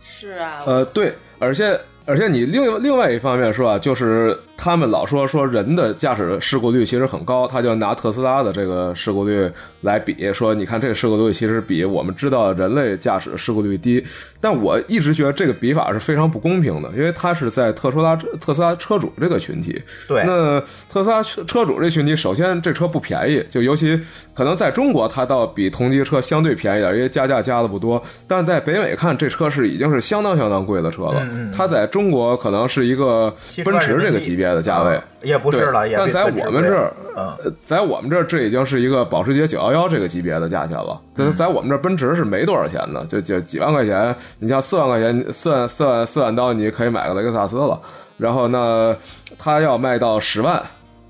[0.00, 1.76] 是啊，呃，对，而且
[2.06, 9.50] 而且你另另外一方面说啊，就是他们老说说人的驾驶事故率其实很高，他就拿特斯拉的这个事故率
[9.82, 14.04] 来比，说你看这个事故率其实比我们知道人类驾驶事故率低。
[14.40, 19.80] 但我一直觉得这个比法是非常不公平的，因为它是在特斯拉特斯拉车主这个群体。
[20.06, 23.98] 对，那特斯拉车车主这群体，首先这车不便宜，就尤其
[24.34, 28.02] 可能在中国它倒比同级车相对便宜点，因为加价加的不多。
[28.28, 31.20] 但在北美看，这车是已经是相当相当贵的车了。
[31.22, 41.00] 嗯嗯嗯它在中国可能是一个奔驰这个级别的价位啊，也不是了，也但在我们这儿，嗯，呃在我们这儿这已经是一个保时捷911这个级别的价钱了。
[41.14, 44.14] 在在我们这儿，奔驰是没多少钱的，就就几万块钱。
[44.38, 47.80] 你像四万块钱，四万四万四万刀，你可以买个雷克萨斯了。
[48.18, 48.96] 然后呢，
[49.38, 50.62] 它要卖到十万，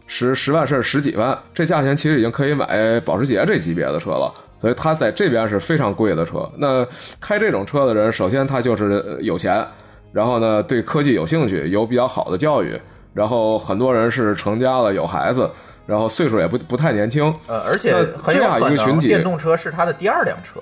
[0.07, 4.33] 十十万甚至十几万，这价钱其实已经可以买保时捷这级别的车了。
[4.61, 6.51] 所以它在这边是非常贵的车。
[6.57, 6.87] 那
[7.20, 9.62] 开这种车的人，首先他就是呃有钱，
[10.11, 12.81] 然后呢对科技有兴趣，有比较好的教育，
[13.14, 15.48] 然后很多人是成家了有孩子，
[15.87, 20.61] 然后岁数也不不太年轻呃，而且很有一个群体电动车是他的第二辆车。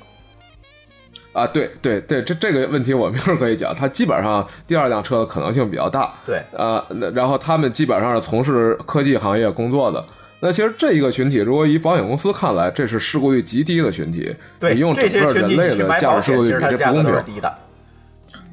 [1.33, 1.47] 啊。
[1.47, 3.75] 对对对，这这个问题我们一会儿可以讲。
[3.75, 6.13] 它基本上第二辆车的可能性比较大。
[6.27, 10.05] 对，啊，那然后他们基本上是从事科技行业工作的。
[10.41, 14.35] 那其实这一个群体，如果以保险公司看来，这是事故率极低的群体。
[14.59, 17.25] 对，你用整个人类的驾驶事故率比这不公平。
[17.25, 17.55] 低的。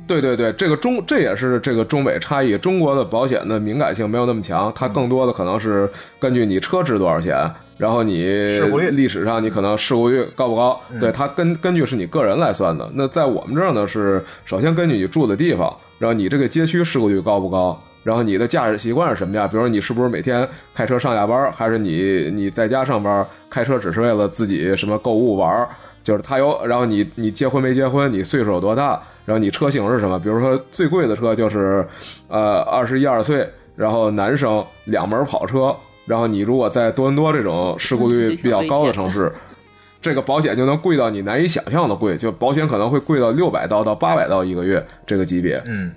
[0.09, 2.57] 对对对，这个中这也是这个中美差异。
[2.57, 5.87] 中国的保险的敏感性没有那么强，它更多的可能是
[6.19, 8.23] 根据你车值多少钱，然后你
[8.57, 10.81] 事故率历史上你可能事故率高不高？
[10.99, 12.89] 对，它根根据是你个人来算的。
[12.95, 17.79] 那在我们这儿呢，是首先根据你住的地方，然后你这个街区事故率高不高？
[18.01, 19.47] 然后你的驾驶习惯是什么样？
[19.47, 25.69] 比如说你是不是每天开车上下班，还是你你在家上班开车只是为了自己什么购物玩儿？
[26.09, 28.11] 就是他有，然后你你结婚没结婚？
[28.11, 28.99] 你岁数有多大？
[29.25, 30.17] 然后你车型是什么？
[30.17, 31.87] 比如说最贵的车就是，
[32.27, 35.75] 呃，二十一二岁，然后男生两门跑车，
[36.07, 39.31] 然后你如果在多伦多这种事故率比较高的城市，
[40.01, 45.61] 这个保险就能贵到你难以想象的贵，就保险可能会贵到六百刀到八百刀一个月这个级别。
[45.67, 45.93] 嗯，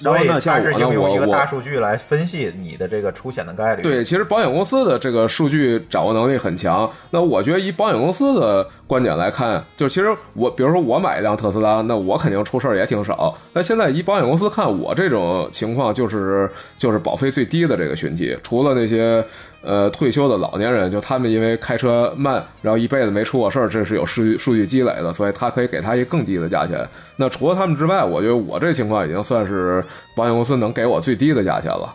[0.00, 3.82] 然后所以呢像我呢它是应用一个大数据来分析你的这个出险的概率。
[3.82, 6.90] 对，其实保险公司的这个数据掌握能力很强。
[7.10, 13.34] 那我觉得以保险公司的观点来看，就其实我，比如说我买一辆特斯拉，那我肯定出事儿也挺少。
[13.52, 19.24] 那现在以保险公司看，我这种情况就是就是保费最低的这个群体，除了那些
[19.62, 26.86] 呃退休的老年人，就他们因为开车慢，然后一辈子没出过事儿，这是有数据数据积累的，所以他可以给他一个更低的价钱。
[27.16, 29.82] 那除了他们之外，我觉得我这情况已经算是
[30.14, 31.94] 保险公司能给我最低的价钱了。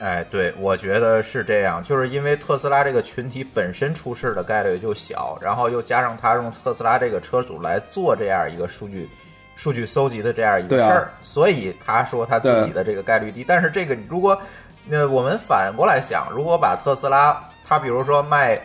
[0.00, 9.06] 哎，对，我觉得是这样，就是因为特斯拉这个群体本身出事的概率就小，然后又加上他用特斯拉这个车主来做这样一个数据
[9.56, 13.44] 数据搜集的这样一个事儿，所以他说他自己的这个概率低。
[13.46, 14.40] 但是这个如果
[14.86, 18.58] 那我们反过来想，如果把特斯拉，它比如说卖，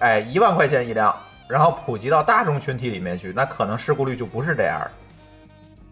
[0.00, 1.14] 哎一万块钱一辆，
[1.46, 4.90] 然后普及到大众群体里面去，那可能事故率就不是这样的。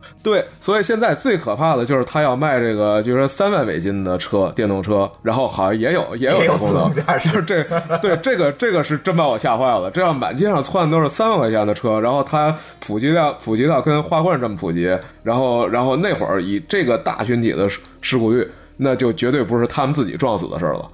[0.23, 7.63] 对，所以现在最可怕的就是他要卖这个，就是说三万美金的车，电动车，然后好像也有也有这功能，自动驾驶就是这
[8.03, 9.91] 对这个这个是真把我吓坏了。
[9.91, 14.87] 这样满街上窜的都是三万块钱的车，然后它普及到普及到跟花冠这么普及，
[15.23, 20.89] 然后然后那会儿以这个大群体的事事故率，那就绝对不是他们自己撞死的事儿了。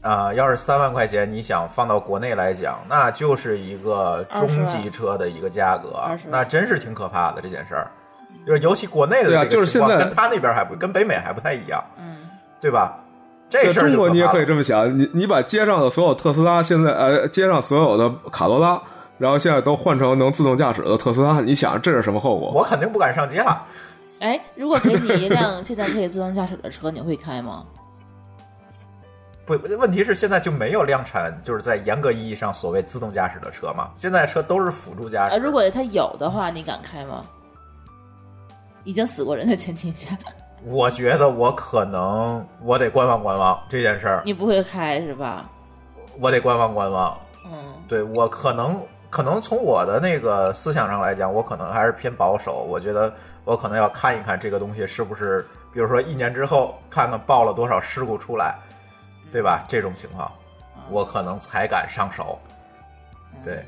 [0.00, 5.94] 啊、要是三万块钱，你想放到国内来讲，那就是一个中级车的一个价格
[6.28, 7.88] 那真是挺可怕的这件事儿。
[8.46, 12.16] 就是尤其国内的对啊这个情况，就是现在跟他那边还不跟北美还不太一样，嗯，
[12.60, 12.98] 对吧？
[13.48, 18.80] 这在事儿就中国你也可以这么想，你你把街上的所有特斯拉，现在呃街上所有的卡罗拉，
[19.18, 22.50] 然后现在都换成能自动驾驶的特斯拉，你想这是什么后果？
[22.50, 23.62] 我肯定不敢上街了。
[24.20, 27.64] 哎，如果给你一辆现在可以自动驾驶的车，你会开吗？
[29.44, 33.90] 不，问题是现在就没有量产，就是在严格意义上所谓自动驾驶的车嘛。
[33.94, 35.34] 现在车都是辅助驾驶。
[35.34, 37.24] 呃，如果它有的话，你敢开吗？
[38.84, 40.16] 已经死过人的前提下，
[40.64, 45.48] 我觉得我可能我得观望观望这件事儿，你不会开是吧？
[46.18, 47.18] 我得观望观望。
[47.44, 47.52] 嗯，
[47.88, 52.64] 对我可能可能从我的那个思想上来讲，我可能还是偏保守。
[52.68, 53.12] 我觉得
[53.44, 58.54] 我可能要看一看这个东西是不是，比如说一年之后看看爆了多少事故出来，
[59.32, 59.64] 对吧？
[59.68, 60.30] 这种情况，
[60.90, 62.38] 我可能才敢上手。
[63.42, 63.64] 对，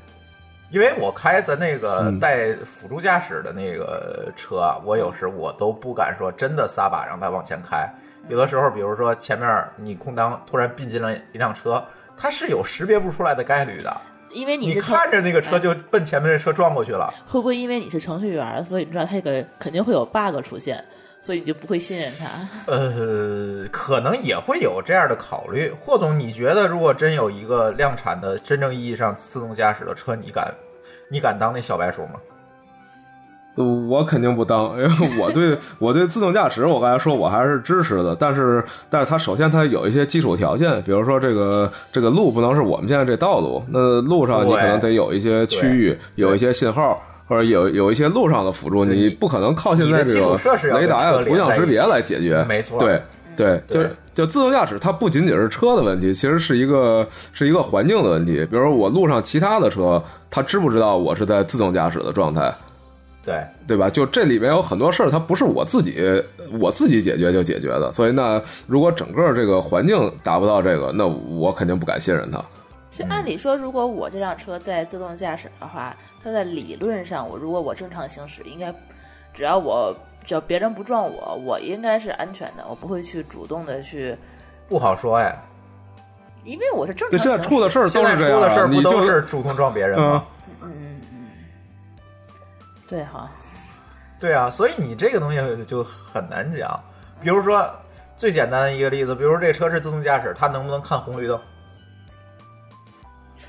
[0.74, 7.88] 因为我开咱那个嗯带辅助驾驶的那个车啊，我有时我都不敢说真的撒把让它往前开。
[8.28, 11.80] 有的时候，比如说前面你空档突然并进了一辆车，
[12.16, 14.00] 它是有识别不出来的概率的。
[14.32, 20.84] 因为是程看着那个车就奔前面的车撞过去了，会不会因为你是程序员，所以你知道它这个肯定会有 bug 出现，
[21.20, 22.26] 所以你就不会信任它？
[22.66, 25.72] 呃，可能也会有这样的考虑。
[25.78, 30.52] 霍总，你觉得如果真有一个量产的真正意义上自动驾驶的车，你敢
[31.08, 32.14] 你敢当那小白鼠吗？
[33.56, 34.90] 呃我肯定不当，因为
[35.20, 47.02] 我对 我对自动驾驶，我刚才说我还是支持的，但是但是它首先它有一些基础条件，比如说这个这个路不能是我们现在这道路，那路上你可能得有一些区域，有一些信号。
[47.26, 52.44] 或者有有一些路上的辅助，你不可能靠现在这你的基础种设施要跟雷达呀、图像识别来解决。
[52.46, 53.00] 没错对
[53.34, 58.44] 对，就是就自动驾驶，它不仅仅是车的问题，其实是一个是一个环境的问题。
[58.46, 62.54] 比如说我路上其他的车，它知不知道我是在自动驾驶的状态？
[63.24, 63.88] 对，对吧？
[63.88, 66.22] 就这里面有很多事儿，它不是我自己
[66.60, 72.38] 我自己解决就解决的，所以那如果整个这个环境达不到这个，那我肯定不敢信任它。
[72.90, 78.72] 其实按理说，如果我这辆车在自动驾驶的话，它在理论上，我如果我正常行驶，应该
[79.32, 84.16] 只要我只要别人不撞我，我应该是安全的，我不会去主动的去，
[84.66, 85.36] 不好说哎。
[86.44, 87.38] 因为我是正常行驶。
[87.38, 90.26] 在出的事儿现在都是这样啊，出的事儿不就都是主动撞别人吗？
[90.46, 91.26] 嗯嗯嗯
[92.86, 93.30] 对哈，
[94.20, 96.78] 对啊，所以你这个东西就很难讲。
[97.22, 97.66] 比如说
[98.16, 101.40] 最简单的一个例子，比如说这车是自动驾驶，它能不能看红绿灯？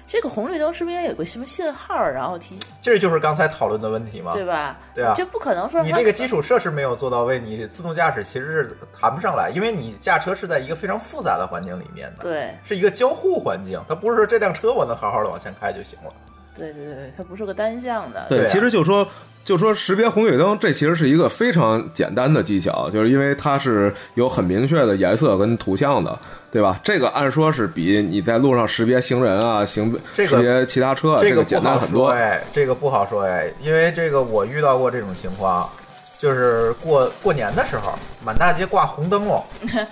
[0.08, 4.32] 这个红绿灯是不是应该有个什么信号，然后提醒，这就是刚才讨论的问题嘛。
[4.32, 4.78] 对吧？
[4.93, 16.12] 对啊这不可能说你这个基础设施没有做到位，你自动驾驶其实是谈不上来，因为你驾车是在一个非常复杂的环境里面的，对是一个交互环境，它不是说这辆车我能好好的往前开就行了。
[16.56, 18.26] 对对对，它不是个单向的。
[18.30, 19.06] 对啊其实就说
[19.43, 26.17] 就说识别红绿灯，这其实是一个非常简单的技巧，就是因为它是有很明确的颜色跟图像的，
[26.56, 26.80] 对吧？
[26.82, 32.10] 这个按说是比你在路上识别行人啊、行这个识别其他车啊个这不好简单很多。
[32.10, 35.70] 说哎，这个不好说哎，因为这个我遇到过这种情况，
[36.18, 37.91] 就是过过年的时候，
[38.25, 39.43] 满大街挂红灯笼，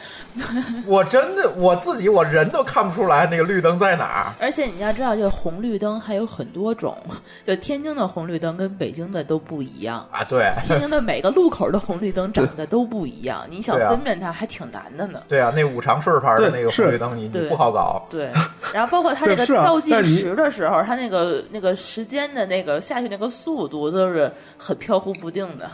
[0.87, 4.33] 我真的我自己我人都看不出来那个绿灯在哪儿。
[4.39, 6.97] 而且你要知道，这个红绿灯还有很多种，
[7.45, 10.03] 就天津的红绿灯跟北京的都不一样。
[10.11, 15.21] 啊，对，天津的每个路口的红绿灯长得都不一样， 你想分辨它还挺难的呢。
[15.27, 18.03] 对啊，那五常顺牌的那个红绿灯，你你对不好搞。
[18.09, 18.31] 对，
[18.73, 25.69] 然后包括它那个 倒计时的时候，它那个那个时间的那个下去那个速度都是很飘忽不定的，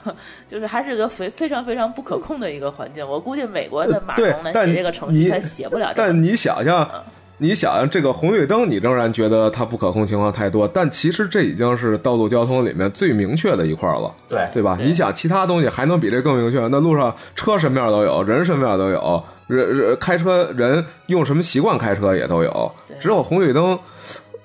[0.45, 3.07] 就是还是个非非常非常不可控的一个环境。
[3.07, 6.07] 我估计美国的码对农来写这个程序，他写不了这个。
[6.07, 6.89] 但你想想，
[7.38, 14.13] 你想想这个红绿灯，你仍然觉得它不可控情况太多，但其实这已经是道路交通里面最明确的一块了。
[14.27, 14.75] 对对吧？
[14.75, 16.59] 对你想其他东西还能比这更明确？
[16.67, 22.71] 那路上车什么样都有，人什么样都有，人人开车人用什么习惯开车也都有。
[22.99, 23.79] 只有红绿灯，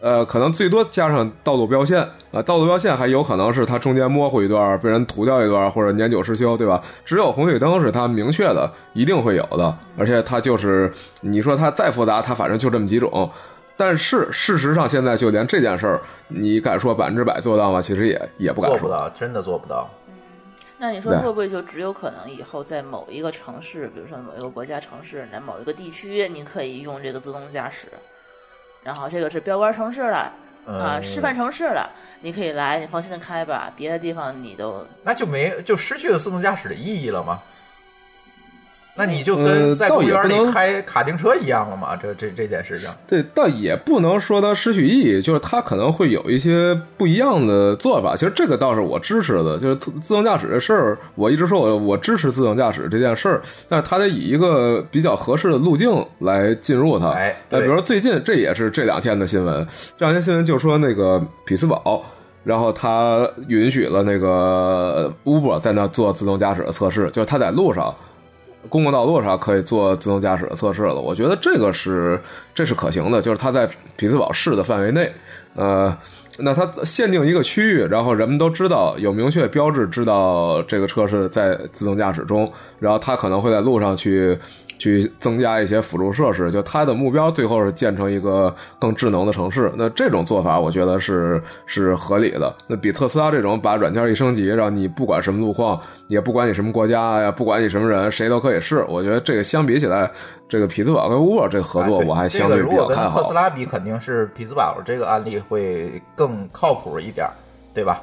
[0.05, 6.85] 呃，可能最多加上道路标线啊，道路标线还有可能是它中间模糊一段，被人涂掉一段，或者年久失修，对吧？
[7.07, 10.93] 只有红绿灯是它明确的，一定会有的，而且它就是
[11.23, 13.31] 你说它再复杂，它反正就这么几种。
[13.79, 17.81] 但是事实上，现在就连这件事儿，你敢说百分之百做到吗？
[17.81, 18.79] 其实也也不敢说。
[18.79, 19.89] 做不到，真的做不到。
[20.77, 27.89] 那你说会不会就只有可能以后在某一个城市，比如说某一个国家城市，在某一个地区，你可以用这个自动驾驶，
[28.85, 30.19] 然后这个是标杆城市了
[30.67, 37.43] 啊，嗯示范城市了，你可以来，你放心的开吧，别的地方你都那就没就失去了自动驾驶的意义了吗？
[38.97, 41.97] 那你就呃跟在倒公园里开卡丁车一样了嘛？
[41.97, 48.15] 这这这件事情，对，倒也不能说它失去意义，就是它可能会有一些不一样的做法。
[48.15, 57.11] 其实这个倒是我支持的，就是自自动驾驶这事儿，我一直说我我支持自动驾驶这件事儿，但是它得以一个比较合适的路径来进入它。
[57.11, 59.67] 哎比如说最近这也是这两天的新闻，
[59.99, 62.05] 这两天新闻就说那个匹兹堡。
[62.45, 67.95] 然后他允许了那个 Uber 在那做自动驾驶的测试，就是他在路上
[68.69, 71.01] 公共道路上可以做自动驾驶的测试了。
[71.01, 72.21] 我觉得这个是
[72.55, 75.11] 这是可行的，就是它在匹兹堡市的范围内，
[75.55, 75.97] 呃，
[76.39, 84.39] 那它限定一个区域，然后人们都知道有明确标志，知道这个车是在自动驾驶中，然后它可能会在路上去。
[84.85, 89.73] 去增加一些辅助设施，就它的目标最后是建成一个更智能的城市。
[89.77, 92.55] 那这种做法，我觉得是是合理的。
[92.67, 98.85] 那比特斯拉这种把软件一升级，让你不管什么路况，也不管你什么国家呀，不管你什么人，谁都可以试。
[98.87, 100.11] 我觉得这个相比起来，
[100.47, 103.35] 这个匹兹堡跟 Uber 这个合作，我还相对如比较看好果跟特斯。
[103.35, 107.27] 拉比，肯定是匹兹堡这个案例会更靠谱一点，
[107.73, 108.03] 对吧？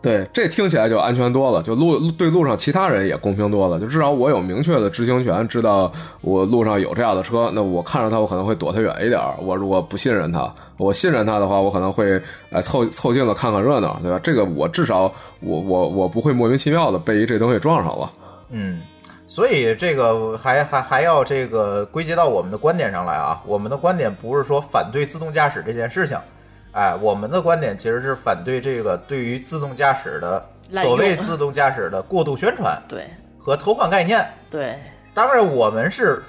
[0.00, 9.20] 对，这听起来就安全多了，就路对路上其他人也公平多了，就至少我有明确的知情权，知道我路上有这样的车，那我看着他，我可能会躲他远一点。
[9.40, 12.20] 我如果不信任他，我信任他的话，我可能会
[12.50, 14.20] 哎凑凑近了看看热闹，对吧？
[14.22, 18.12] 这个我至少我我我不会莫名其妙的被一这东西撞上了。
[18.50, 18.80] 嗯，
[19.26, 23.42] 所以这个还还还要这个归结到我们的观点上来啊。
[23.44, 26.16] 我们的观点不是说反对自动驾驶这件事情，
[26.72, 30.46] 哎，我们的观点其实是反对这个对于自动驾驶的
[30.82, 33.08] 所谓自动驾驶的过度宣传对
[33.38, 34.24] 和偷换概念。
[34.50, 34.78] 对，
[35.14, 36.22] 当然，我们是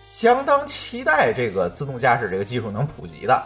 [0.00, 3.42] 相当期待这个自动驾驶这个技术能普及的，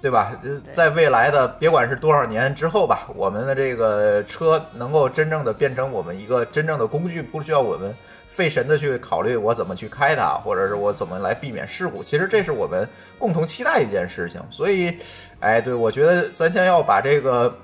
[0.00, 0.32] 对吧？
[0.42, 7.94] 呃在未来的别管是多少年之后吧，我们的这个车能够真正的变成我们一个真正的工具，不需要我们
[8.32, 12.02] 费神的去考虑我怎么去开它，或者是我怎么来避免事故。
[12.02, 14.40] 其实这是我们共同期待一件事情。
[14.50, 14.96] 所以，
[15.40, 17.54] 哎，对我觉得咱先要把这个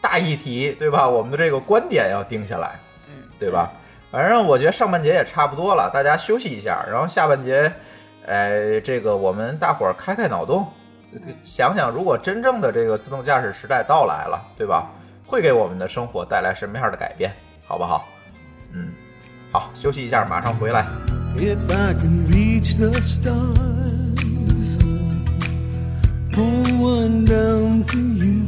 [0.00, 1.08] 大议题，对吧？
[1.08, 2.74] 我们的这个观点要定下来。
[3.06, 3.70] 嗯，对吧？
[4.10, 7.72] 反正我觉得上半节也差不多了，大家休息一下，然后下半节，
[8.26, 10.66] 哎，这个我们大伙儿开开脑洞，
[11.44, 14.90] 想想如果真正的这个自动驾驶时代到来了，对吧？
[15.24, 17.32] 会给我们的生活带来什么样的改变，
[17.66, 18.08] 好不好？
[18.72, 18.92] 嗯，
[19.50, 20.86] 好，休息一下，马上回来。
[21.36, 24.76] If I can reach the stars,
[26.32, 28.44] pull one down for you,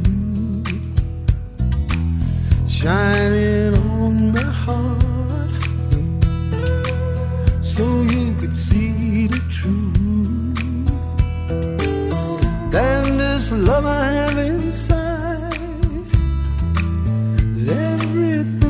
[2.67, 5.49] shine it on my heart,
[7.61, 9.81] so you could see the truth.
[12.71, 15.55] Then this love I have inside
[17.55, 18.60] is everything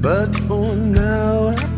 [0.00, 1.69] But for now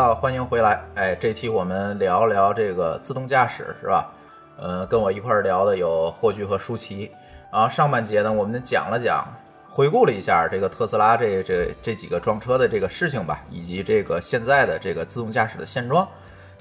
[0.00, 0.80] 道，欢迎回来。
[0.94, 4.10] 哎，这期我们聊聊这个自动驾驶，是吧？
[4.56, 7.12] 呃，跟我一块儿聊的有霍炬和舒淇。
[7.52, 9.28] 然后上半节呢，我们讲了讲，
[9.68, 16.08] 回顾了一下这个特斯拉这这这几个撞车的这个事情吧，以及这个现在的这个自动驾驶的现状。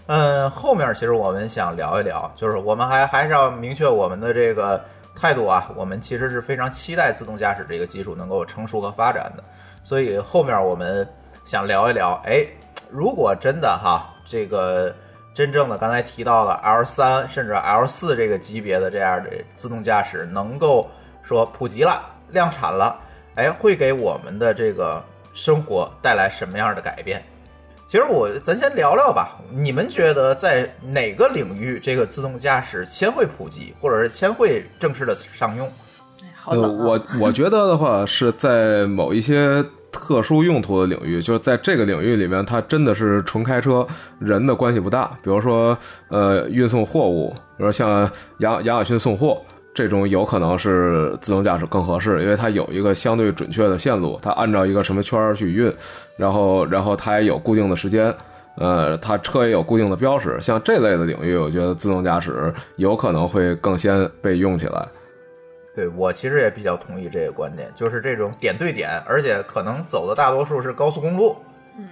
[0.08, 4.84] 嗯，后面其实我们想聊一聊，就是我们还还是要明确我们的这个
[5.16, 9.44] 态度啊，我们其实是非常期待自动驾驶这个技术能够成熟和发展的。
[9.82, 11.08] 所以后面我们
[11.46, 12.46] 想聊一聊，哎，
[12.92, 14.94] 如果真的哈，这个
[15.34, 20.90] 真正的刚才提到的 L 三甚至 L 四这个级别的这样的自动驾驶能够
[21.22, 23.00] 说普及了、量产了，
[23.36, 27.24] 哎，会给我们的这个生活带来什么样的改变？
[27.88, 35.72] 其实我咱先聊聊吧，你们觉得在哪个领域这个自动驾驶先会普及，或者是先会正式的商用？
[36.36, 36.58] 好啊！
[36.58, 43.86] 我我觉得的话是在某一些特殊用途的领域，就是在这个领域里面，它真的是纯开车，
[44.20, 45.12] 人的关系不大。
[45.24, 45.78] 比如说，
[46.10, 48.10] 呃，运送货物，比如像
[48.40, 49.42] 亚亚马逊送货
[49.74, 55.74] 这种，有可能是自动驾驶更合适，因为它有一个相对准确的线路，它按照一个什么圈儿去运，
[56.18, 58.14] 然后然后它也有固定的时间。
[58.56, 64.86] 呃，它车也有固定的标识，像这类的领域，我觉得自动驾驶有可能会更先被用起来。
[65.80, 71.38] 对我其实也比较同意这个观点，就是这种点对点，而且可能走的大多数是高速公路，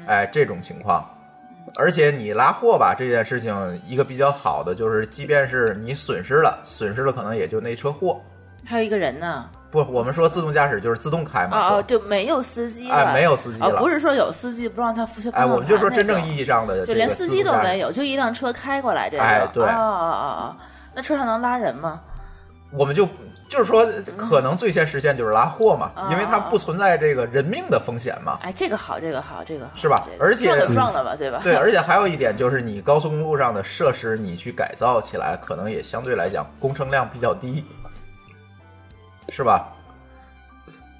[0.06, 1.10] 哎，这种情况。
[1.78, 8.20] 而且你拉货吧这件事情，一个比较好的就是，即便是你损失了，损失了可能也就那车货。
[8.66, 17.80] 还有一个人呢，不，我们说自动驾驶就是自动开嘛，哦哦，就没有司机了，哎没有司机哦，了不是说有司机不让他扶哎，我们就说真正意义，义上的，就连司机都没。
[17.80, 20.56] 有，就一辆车开过来这个，哎对哦哦哦哦，
[20.94, 22.02] 那车上能拉人吗？
[22.74, 23.08] 我们就
[23.48, 23.88] 就是说，
[24.18, 28.40] 可能最先实现就是拉货嘛，嗯因为它不存在这个人命的风险嘛。
[28.42, 31.40] 哎，这个好，这个好，这个好，是吧这个而且撞就撞了吧，对吧？
[31.44, 37.64] 对，而且还有一点就是，你高速公路上的设施，你去改造起来，可能也相对来讲工程量比较低，
[39.30, 39.68] 是吧？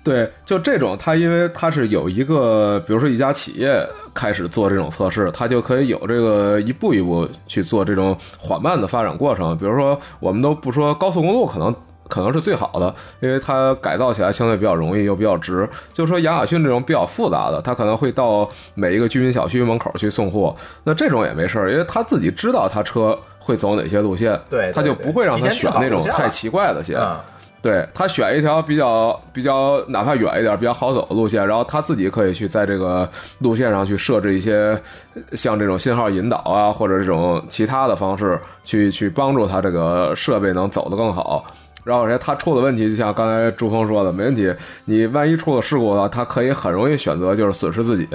[0.04, 9.58] 对，就这种，它因为它是有一个，比如说一家企业开始做这种测试，它就可以有这个一步一步去做这种缓慢的发展过程。
[9.58, 11.76] 比如说，我们都不说高速公路可能
[12.08, 15.68] 可能是最好的，因为它改造起来相对比较容易又比较直。
[15.94, 26.98] 就是说亚马逊这种比较复杂的，它可能会到每一个居民小区门口去送货，那这种也没事儿，因为他自己知道他车会走哪些路线，对对他就不会让他选那种太奇怪的线。
[27.00, 27.18] 嗯，
[27.62, 34.80] 对他选一条比较比较哪怕远一点、比较好走的路线，然后他自己可以去在这个路线上去设置一些
[35.16, 41.44] 呃像这种信号引导啊，或者这种其他的方式去去帮助他这个设备能走得更好。
[41.88, 44.54] 然后而且他出了问题，就像刚才朱峰说的，没问题。
[44.84, 48.06] 你万一出了事故的话，他可以很容易选择就是损失自己。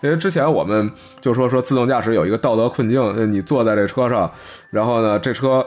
[0.00, 4.28] 因为之前我们就说说自动驾驶有一个道德困境，呃你坐在这车上，
[4.70, 5.64] 然后呢这车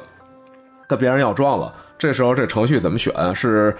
[0.89, 3.13] 跟别人要撞了，这时候这程序怎么选？
[3.33, 3.73] 是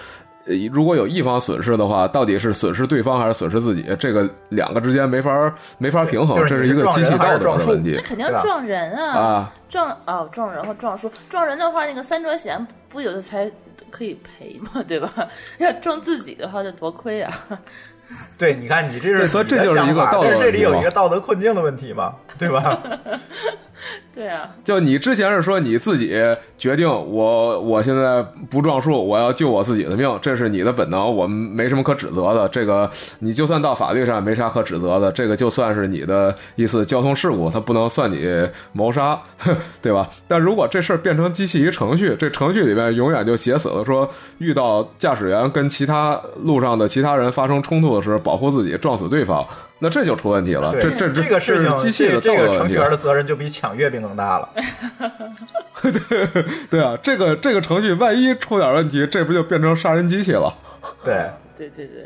[0.45, 3.85] 呃如果有一方损失的话，到底是损失对方还是损失自己？
[3.99, 9.17] 这个两个之间没法没法平衡，就是这是一个机器道德的问题那肯定撞人啊！
[9.17, 9.53] 啊。
[9.73, 13.51] 撞哦，撞人和撞树，撞人的话，那个三者险不有的才
[13.93, 15.13] 可以赔嘛，对吧？
[15.59, 17.31] 要撞自己的话，就多亏啊！
[18.37, 22.81] 对，你看你这是对所以这就是一个道德这里有一个道德困境的问题嘛，对吧？
[24.13, 26.15] 对啊，就你之前是说你自己
[26.57, 32.47] 决定我我现在不撞树，我要救我自己的命，这是你的本能，我们没什么可指责的。
[32.49, 32.89] 这个
[33.19, 39.19] 你就算到法律上没啥可指责的，这个就算是你的一次交通事故，它不能算你谋杀，
[39.81, 40.07] 对吧？
[40.27, 44.07] 但如果这事儿变成机器一程序，这程序里面永远就写死了说，
[44.37, 49.43] 遇到驾驶员跟其他路上的其他人发生冲突的时候，保护自己，撞死对方。
[49.79, 52.57] 那这就出问题了，对这这这个事情，机器的这这个。
[52.57, 54.49] 程序员的责任就比抢月饼更大了。
[56.69, 60.53] 对啊，这个这个程序万一出点问题，这不就变成杀人机器了？
[61.03, 62.05] 对，对对对，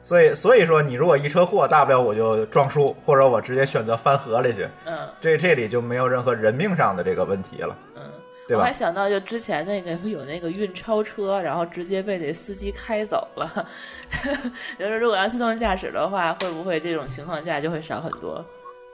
[0.00, 7.89] 所以所以说，你如果一车祸，大不了我就撞树，或者我直接选择翻河里去，嗯这这里就没有任何人命上的这个问题了，嗯。
[8.50, 8.72] 对吧我还？
[8.72, 13.48] 想到，就之前那个 有那个运钞车，然后直接被那司机开走了。
[14.76, 18.44] 就是如果要自动驾驶的话，会不会这种情况下就会少很多？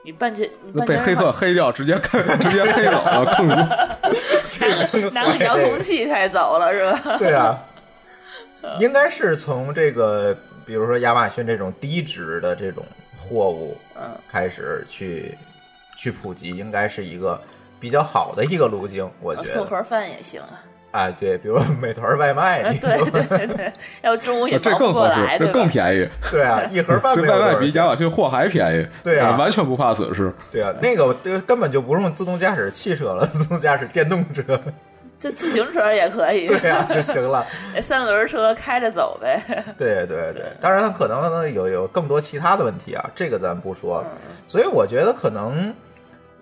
[0.03, 5.09] 你半截，你半截被黑客黑掉，直接开 直接黑走了，更多。
[5.09, 7.17] 拿个遥控器开走了，是吧？
[7.17, 7.57] 对啊，
[8.79, 10.37] 应该是从这个，
[10.67, 12.85] 比如说亚马逊这种低值的这种
[13.17, 15.35] 货物嗯，开始去
[15.97, 17.41] 去普及，应该是一个
[17.79, 19.47] 比较好的一个路径，我觉得。
[19.47, 20.61] 送盒饭也行啊。
[20.91, 23.71] 哎，对，比如美团外卖，你对说对对，
[24.01, 25.51] 要中午也这忙不过更合适来，，这？
[25.51, 26.07] 更便宜。
[26.31, 30.33] 对啊， 一盒饭外卖比亚马逊货还便宜，对啊呃完全不怕损失。
[30.49, 34.59] 对啊，那个这个根本就不用自动驾驶汽车了，自动驾驶电动车，
[35.19, 37.45] 这自行车也可以，对啊就行了。
[37.81, 39.39] 三轮车开着走呗。
[39.77, 44.03] 对对对，当然可能有有更多其他的问题啊，这个咱不说。
[44.05, 45.75] 嗯所以我觉得可能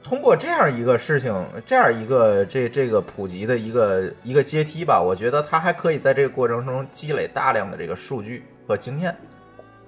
[0.05, 1.33] 通过这样一个事情，
[1.65, 9.15] 这样一个这这个普及的一个一个阶梯吧，我觉得它还可以在这个过程中积累大量的这个数据和经验，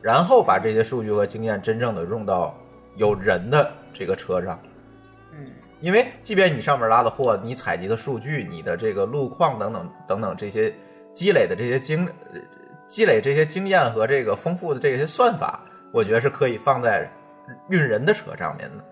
[0.02, 2.58] 然后把这些数据和经验真正的用到
[2.96, 4.60] 有人的这个车上。
[5.34, 5.52] 嗯，
[5.82, 10.74] 因为即便你上面拉的货，你采集的数据、你的这个路况等等等等这些
[11.14, 12.42] 积累的这些经呃
[12.88, 15.60] 积累这些经验和这个丰富的这些算法，
[15.94, 17.08] 我觉得是可以放在
[17.70, 18.84] 运人的车上面的。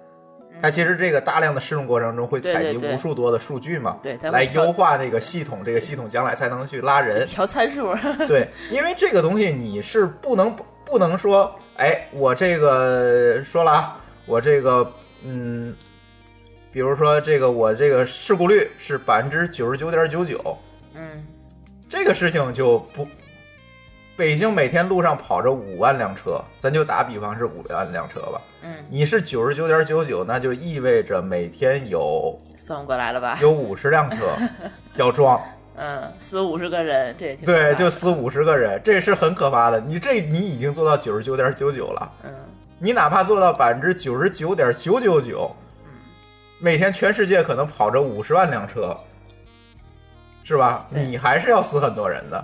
[0.66, 7.24] 它其实这个大量的试用过程中会采集无数多的数据嘛，对来优化这个系统，这个系统将来才能去拉人。
[7.28, 7.94] 调参数，
[8.28, 14.92] 对，因为这个东西你是不能不能说，哎，我这个说了啊，我这个
[15.24, 15.76] 嗯，
[16.72, 20.58] 比如说这个我这个事故率是百分之九十九点九九，
[20.96, 21.24] 嗯，
[21.88, 23.08] 这个事情就不。
[24.18, 28.42] 北京每天路上跑着五万辆车，咱就打比方是五万辆车吧。
[28.62, 33.38] 嗯，你是九十九点九九，那就意味着每天有 算不过来了吧？
[33.42, 34.26] 有五十辆车
[34.96, 35.42] 要撞。
[35.78, 39.82] 嗯，死五十个人，这也挺对，就死五十个人，这是很可怕的。
[39.82, 42.34] 你这你已经做到九十九点九九了，嗯，
[42.80, 45.54] 你哪怕做到百分之九十九点九九九，
[46.60, 48.98] 每天全世界可能跑着五十万辆车，
[50.44, 50.88] 是吧？
[50.90, 52.42] 你还是要死很多人的，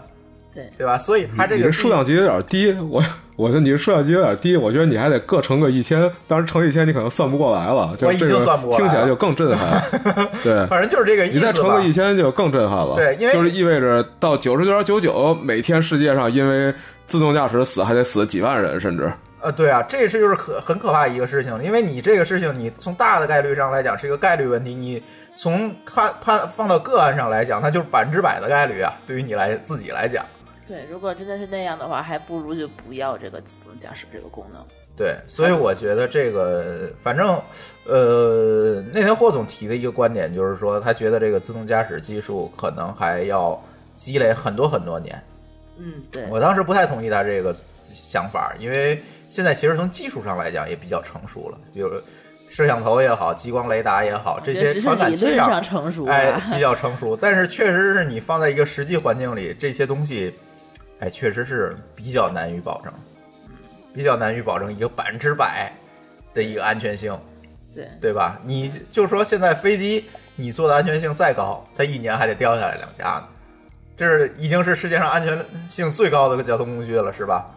[0.54, 0.98] 对对吧？
[0.98, 3.04] 所以它这个你这数量级有点低，我
[3.36, 9.82] 我觉得你这数量级有点低，我觉得你还得各乘个一千，当然乘一千你可能算不过来了，就我已经这个算不过来了听起来就更震撼。
[10.44, 11.82] 对，反正就是这个意思吧你再乘个。
[11.82, 12.96] 一千就更震撼了。
[12.96, 16.74] 对因为就是意味着到九十九点九九，每天世界上因为
[17.08, 25.02] 自动驾驶死还得死几万人，甚至呃，对啊，这是就是可很可怕一个事情，因为你这个事情，你从大的概率上来讲是一个概率问题，你
[25.36, 30.24] 从看判放到个案上来讲，它就是百分之百的概率啊，对于你来自己来讲。
[30.66, 34.64] 对，如果真的是那样的话，还不如就不要这个自动驾驶这个功能。
[34.96, 37.42] 对，所以我觉得这个，反正，
[37.86, 43.60] 呃，那天霍总提的一个观点就是说，他觉得这个自动驾驶技术可能还要
[43.96, 45.20] 积累很多很多年。
[45.78, 47.56] 嗯，对，我当时不太同意他这个
[47.94, 51.90] 想法，因为现在其实从技术上来讲也比较成熟了，比如
[52.50, 60.36] 摄像头也好，激光雷达也好，这些传感器上成熟哎，比较成熟，但是确实是你放在一个实际环境里，这些东西，
[61.02, 62.94] 哎，确实是比较难于保证，
[63.94, 65.72] 比较难于保证一个百分之百
[66.34, 67.16] 的一个安全性，
[67.74, 68.40] 对对吧？
[68.44, 73.28] 你就说现在飞机你做的安全性再高，它一年还得掉下来两架呢，
[73.98, 77.50] 这是已经是世界上安全性最高的交通工具了，是吧？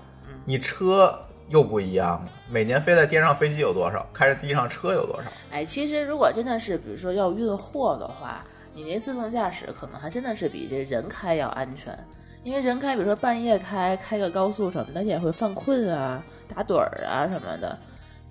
[0.47, 1.14] 你车
[1.51, 5.28] 又不一样了，每年飞在天上飞机有多少，开着地上车有多少？
[5.51, 8.42] 哎，其实如果真的是，比如说要运货的话，
[8.74, 11.97] 你那自动驾驶可能还真的是比这人开要安全，
[12.45, 17.76] 因为人开，比如说半夜开，开个高速什么的，也会犯困啊、打盹儿啊什么的。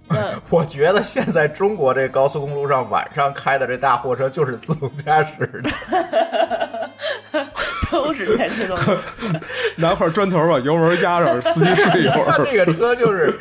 [0.07, 5.69] 那 我觉得现在中国这高速公路上晚上开的这大货车就是自动驾驶的，
[8.13, 8.77] 都是在自动，
[9.75, 12.45] 拿块砖头把油门压上，司机睡一会他儿。
[12.51, 13.33] 那个车就是，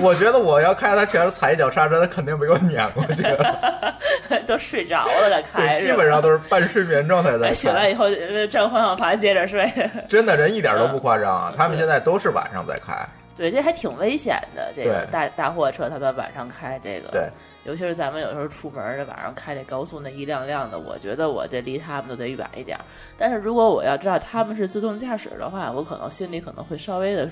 [0.00, 3.94] 我觉得我要开他前面踩一脚刹车，他肯定被我碾过去了。
[4.46, 7.88] 都睡着了再开，基本上都是半睡眠状态在哎醒来。
[7.88, 9.70] 以后呃转方向盘接着睡。
[10.08, 11.54] 真的人一点都不夸张啊！
[11.56, 12.94] 他们现在都是晚上在开。
[13.36, 14.72] 对，这还挺危险的。
[14.74, 17.28] 这个大大货车，他们晚上开这个，对，
[17.64, 22.84] 尤其是咱们有时候出门这晚上开那高速那一辆辆的，我觉得我这离他们都得远一点儿。
[23.16, 27.30] 但是如果我要知道他们是自动驾驶的话，我可能心里可能会稍微的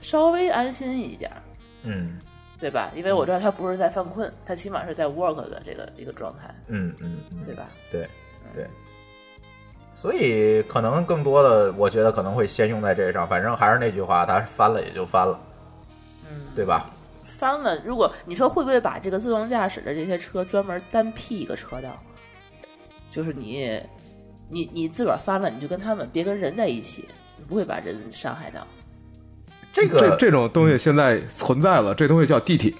[0.00, 1.42] 稍微安心一点儿，
[1.82, 2.18] 嗯
[2.58, 2.90] 对吧？
[2.94, 7.68] 因为我知道他不是在犯困，他起码是在 work 的这个一个状态，嗯嗯嗯，对吧？
[7.92, 8.08] 对
[8.52, 8.66] 对。
[9.94, 13.28] 所以可能更多的，我觉得可能会先用在这上。
[13.28, 15.38] 反正还是那句话，他翻了也就翻了，
[16.28, 16.90] 嗯，对吧？
[17.38, 22.02] 翻了，如果你说会不会把这个自动驾驶的这些车专门单辟一个车道，
[23.08, 23.80] 就是你
[24.48, 27.04] 你你自个儿翻了，你就跟他们别跟人在一起，
[27.36, 28.66] 你不会把人伤害到。
[29.72, 32.74] 这个这这种东西现在存在了，这东西叫地铁。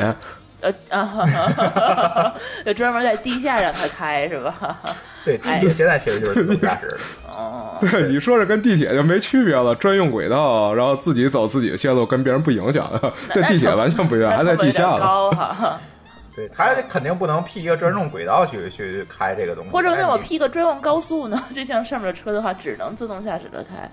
[0.60, 2.34] 呃啊，
[2.66, 4.78] 就专门在地下让他开是吧？
[5.24, 6.98] 对地铁现在其实就是自动驾驶的。
[7.30, 12.90] 哦，对，你说这跟地铁就没区别了，专用轨道，然后自己走自己的线路，跟别人不影响。
[13.32, 14.98] 这地铁完全不一样，还在地下呢。
[14.98, 15.78] 高哈，
[16.34, 21.40] 对，他肯定不能辟一个专用轨道去去开这个东西，或者那我你辟个专用高速呢？
[21.54, 23.88] 就像上面的车的话，只能自动驾驶的开。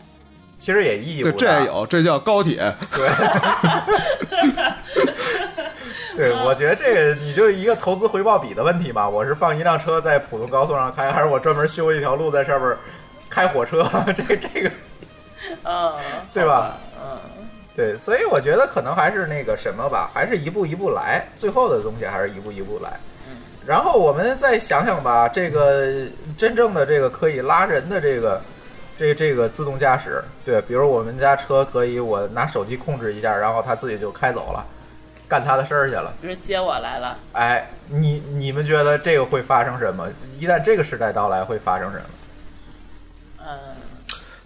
[0.58, 1.38] 其实也意义不，大。
[1.38, 2.74] 这也有，这叫高铁。
[2.92, 3.08] 对，
[6.18, 9.08] 对，我觉得这个你就一个投资回报比的问题吧。
[9.08, 12.76] 我是放一辆车在普通高速上开，还是我专门修一条路在上面
[13.30, 13.84] 开火车？
[14.16, 14.72] 这个这个
[15.64, 15.94] 嗯，
[16.34, 16.78] 对吧？
[17.04, 17.18] 嗯，
[17.76, 22.92] 对，所以我觉得可能还是那个什么吧，还是一步一步来，最后的东西还是一步一步来。
[23.66, 26.06] 然后我们再想想吧，这个
[26.38, 28.40] 真正的这个可以拉人的这个
[28.98, 34.64] 这这个自动驾驶，对，比如我们家车可以我拿手机控制一下，然后它自己就开走了，
[35.28, 36.14] 干他的事儿去了。
[36.22, 40.08] 比如接我来了，哎，你你们觉得这个会发生什么？
[40.40, 42.04] 一旦这个时代到来，会发生什么？
[43.40, 43.58] 嗯，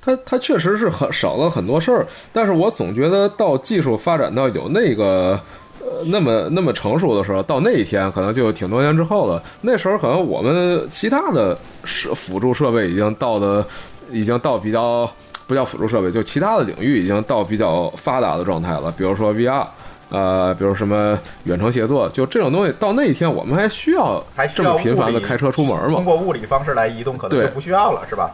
[0.01, 5.39] 它它确实是很少了很多事儿，但是我总觉得到技术发展到有那个。
[5.81, 9.41] 呃，那么那么成熟的时候，到那一天可能就挺多年之后了。
[9.61, 13.65] 那时候可能我们其他的设辅助设备已经到的，
[14.11, 15.09] 已经到比较
[15.47, 18.91] 不叫辅助设备，就其他的领域已经到比较发达的状态了。
[18.91, 19.65] 比如说 VR，
[20.09, 26.05] 呃，比如什么远程协作，就这种东西，到那一天我们还需要这还这么频繁的开车出门吗通？
[26.05, 28.31] 过物理方式来移动，可能就不需要了，是吧？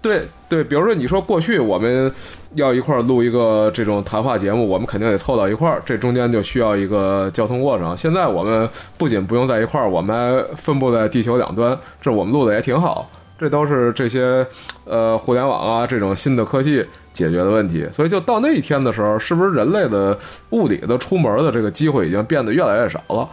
[0.00, 2.12] 对对，比如说你说过去我们
[2.56, 7.96] 要一块儿录一个这种谈话节目，我们肯定得凑到一块儿，这中间就需要一个交通过程。
[7.96, 8.68] 现在我们
[8.98, 13.10] 不仅不用在一块儿，我们还分布在地球两端，这我们录的也挺好。
[13.38, 14.46] 这都是这些
[14.84, 17.88] 呃互联网啊这种新的科技解决的问题。
[17.92, 20.18] 所以就到那一天的时候，是不是人类的
[20.50, 23.28] 物理的出门的这个机会已经变得越来越少了？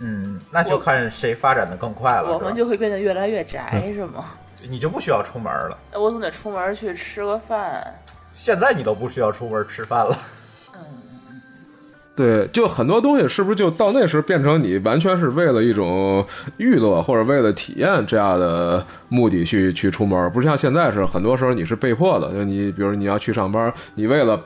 [0.00, 2.34] 嗯，那就看谁发展的更快了。
[2.34, 4.24] 我们就会变得越来越宅，是吗？
[4.68, 5.78] 你就不需要出门了。
[5.94, 7.94] 我总得出门去吃个饭。
[8.34, 10.18] 现在你都不需要出门吃饭了。
[12.16, 16.24] 对，就很多东西是不是就到那时变成你完全是为了一种
[16.56, 24.40] 娱乐或者为了体验这样的目的去去出门，不是像现在是很多时候你是被迫的，就你比如你要去上班，你为了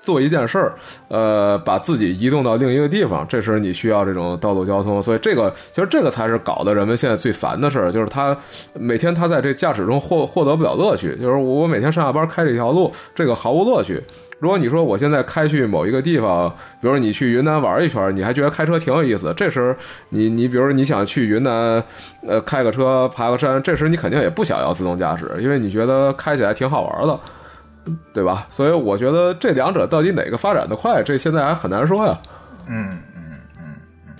[0.00, 0.74] 做一件事儿，
[1.08, 8.34] 呃，把自己移动到另一个地方，这时你需要这种道路交通，所以这个其实这个才是搞得人们现在最烦的事儿，就是他
[8.72, 14.02] 每天他在这驾驶中获获得不了乐趣，就是我每天上下班开这条路，这个毫无乐趣。
[14.40, 19.74] 如果你说我现在开去某一个地方，比如说你去云南玩一圈，你还觉得开车挺有意思，这时
[20.10, 21.82] 你你比如说你想去云南，
[22.26, 27.20] 呃，开个车爬个山，这时你肯定也不想要自动驾驶，因为你觉得开起来挺好玩的，
[28.12, 28.46] 对吧？
[28.50, 32.18] 所以我觉得这两者到底哪个发展的快，这现在还很难说呀。
[32.66, 33.76] 嗯嗯嗯
[34.08, 34.14] 嗯，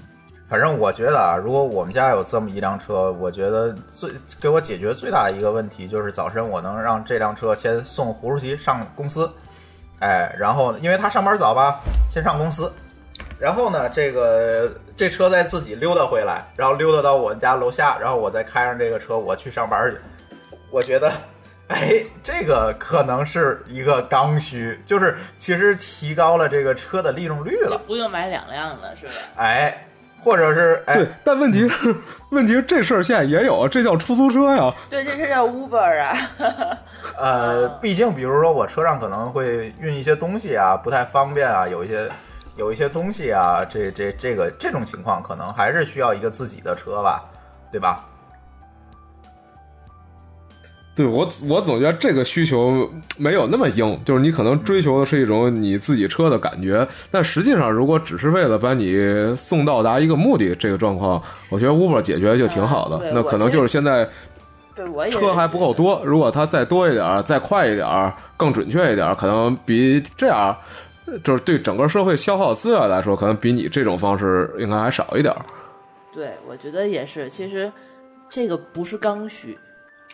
[0.49, 4.11] 反正我觉得啊，如果我们家有这么一辆车，我觉得最
[4.41, 9.31] 给我解决最大的一个问题就是早晨我能让这辆车先送胡主席上公司，
[10.05, 11.81] 哎，然后因为他上班早吧，
[12.13, 12.71] 先上公司，
[13.39, 19.97] 然后呢，这个这车再自己溜达回来，然后溜达到我们家楼下，然后我再开上这个车我去上班去。
[20.71, 21.11] 我觉得，
[21.69, 27.81] 哎，这个可能是一个刚需，就是其实提高了这个车的利用率就了。
[27.87, 29.13] 不用买两辆了，是吧？
[29.37, 29.89] 哎，
[30.25, 31.95] 或者是哎对，，但问题是，
[32.31, 34.75] 问题是这事儿现在也有，这叫出租车呀。
[34.89, 36.17] 对，这是叫 Uber 啊。
[37.19, 42.11] 呃，毕竟比如说我车上可能会运一些东西啊，不太方便啊，有一些
[42.57, 47.23] 有一些东西啊，这这这个这种情况可能还是需要一个自己的车吧，
[47.71, 48.05] 对吧？
[50.97, 61.21] 对我，我总觉得这个需求没有那么硬，就是你可能追求的是一种你自己车的感觉，但实际上如果只是为了把你送到达一个目的，这个状况，
[61.51, 62.99] 我觉得 Uber 解决就挺好的。
[63.03, 64.09] 嗯那可能就是现在
[64.75, 70.57] 对，我也车还不够多，如果它再多一点儿，再快一点儿，更准确一点儿，可能比这样，
[71.23, 75.45] 就是对整个社会消耗资源来说，可能比你这种方式应该还少一点儿。
[76.13, 77.29] 对，我觉得也是。
[77.29, 77.71] 其实
[78.29, 79.57] 这个不是刚需，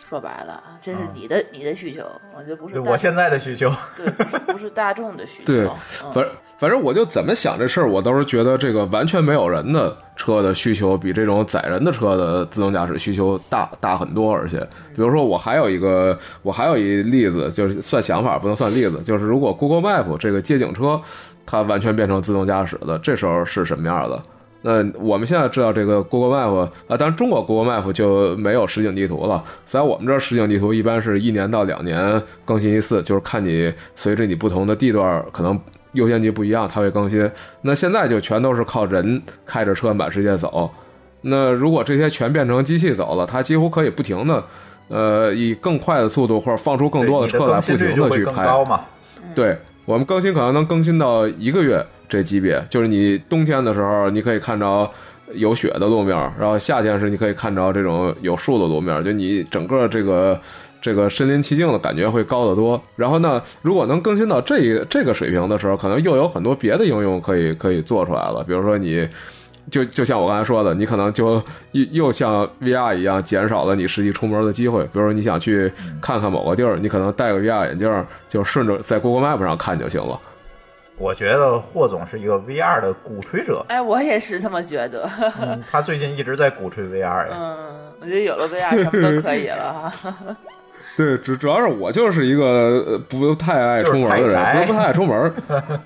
[0.01, 2.03] 说白了啊，这是你的、你的需求。
[2.35, 5.53] 我觉得不是我现在的需求，对，不是不是大众的需求。
[5.53, 6.27] 对嗯，反
[6.57, 14.59] 反正我就怎么想这事儿，我都是觉得这个完全没有人的车的需求比这种载人的车的自动驾驶需求大大很多，而且，
[14.95, 20.99] 比如说我还有一个我还有一例子，就是算想法不能算例子，就是如果 Google Map 这个街景车
[21.45, 24.21] 它完全变成自动驾驶的，这时候是什么样的？
[24.63, 26.55] 那我们现在知道这个 Google Map
[26.87, 29.43] 啊，当然中国 Google Map 就没有实景地图了。
[29.65, 35.59] 在我们这儿，实景地图一般是一年到两年更新一次，就是看你随着你不同的地段可能
[35.93, 37.29] 优先级不一样，它会更新。
[37.61, 40.69] 那现在就全都是靠人开着车满世界走。
[41.21, 44.43] 那如果这些全变成机器走了，它几乎可以不停的，
[44.89, 48.45] 呃，以更快的速度或者放出更多的车来，不停的去拍。
[48.65, 48.81] 嘛。
[49.35, 54.91] 对我们更新可能能更新到一个月这级别，就是你冬天的时候，你可以看着
[55.35, 60.37] 有雪的路面，然后夏天是你可以看着这种有树的路面，就你整个这个
[60.81, 62.81] 这个身临其境的感觉会高得多。
[62.97, 69.07] 然后呢，如果能更新到这一这个水平的时候，可能又有很多别的应用可以可以做出来了，比如说你。
[69.69, 71.35] 就 就像我刚才说的，你可能就
[71.73, 74.83] 又又像 VR 一样，减少了你实际出门的机会。
[74.85, 80.19] 比如说你想去看看某个地儿，你可能戴个 VR 眼镜，就顺着在 Google Map 上看就行了。
[81.01, 85.09] 我觉得霍总是一个 VR 的鼓吹者，哎，我也是这么觉得。
[85.41, 87.33] 嗯他最近一直在鼓吹 VR 呀。
[87.33, 90.15] 嗯，我觉得有了 VR 什么都可以了哈。
[90.97, 95.33] 对，主主要是我就是一个呃不太爱出门的人，就是不是不太爱出门，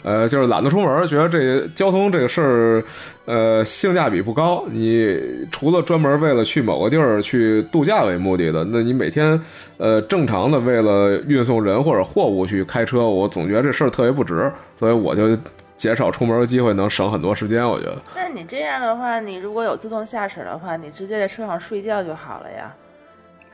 [0.04, 2.84] 呃，就是懒得出门，觉得这交通这个事儿，
[3.26, 4.66] 呃，性价比不高。
[4.68, 9.40] 你除了专门为了去某个地儿去度假为目的的，那你每天
[9.78, 15.38] 呃正常的为了运送人或者货物去开车，我总觉得这事儿特别不值，所以我就
[15.78, 17.66] 减少出门的机会，能省很多时间。
[17.66, 17.98] 我觉得。
[18.16, 22.74] 那你这样的话，你如果有自动驾驶的话，你直接在车上睡觉就好了呀。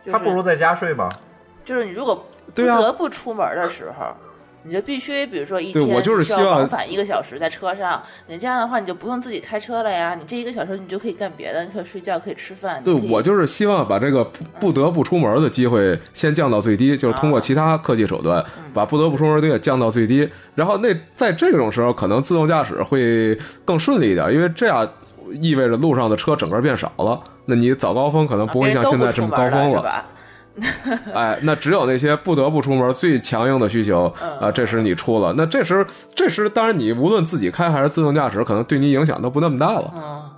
[0.01, 1.09] 就是、他不如在家睡吗？
[1.63, 4.07] 就是你如果不得不出门的时候，
[4.63, 12.79] 你就必须，比如说一天对我就是需要希望往返一个小时在车上，你这样的话你就不用自己开车了呀，你这一个小时你就可以干别的，你可以睡觉，可以吃饭。
[12.83, 20.29] 对我就是希望把这个不不得不出门的机会先降到最低，就是通过其他科技手段把不得不出门的机会降到最低。
[20.53, 23.35] 然后那在这种时候，可能自动驾驶会
[23.65, 24.87] 更顺利一点，因为这样
[25.41, 27.19] 意味着路上的车整个变少了。
[27.45, 30.05] 那你早高峰可能不会像现在这么高峰了，
[31.13, 39.93] 哎，那只有那些不得不出门最强硬的需求嗯啊，这时你出了，那这时这时当然你无论自己开还是自动驾驶，可能对你影响都不那么大了。
[39.95, 40.29] 嗯，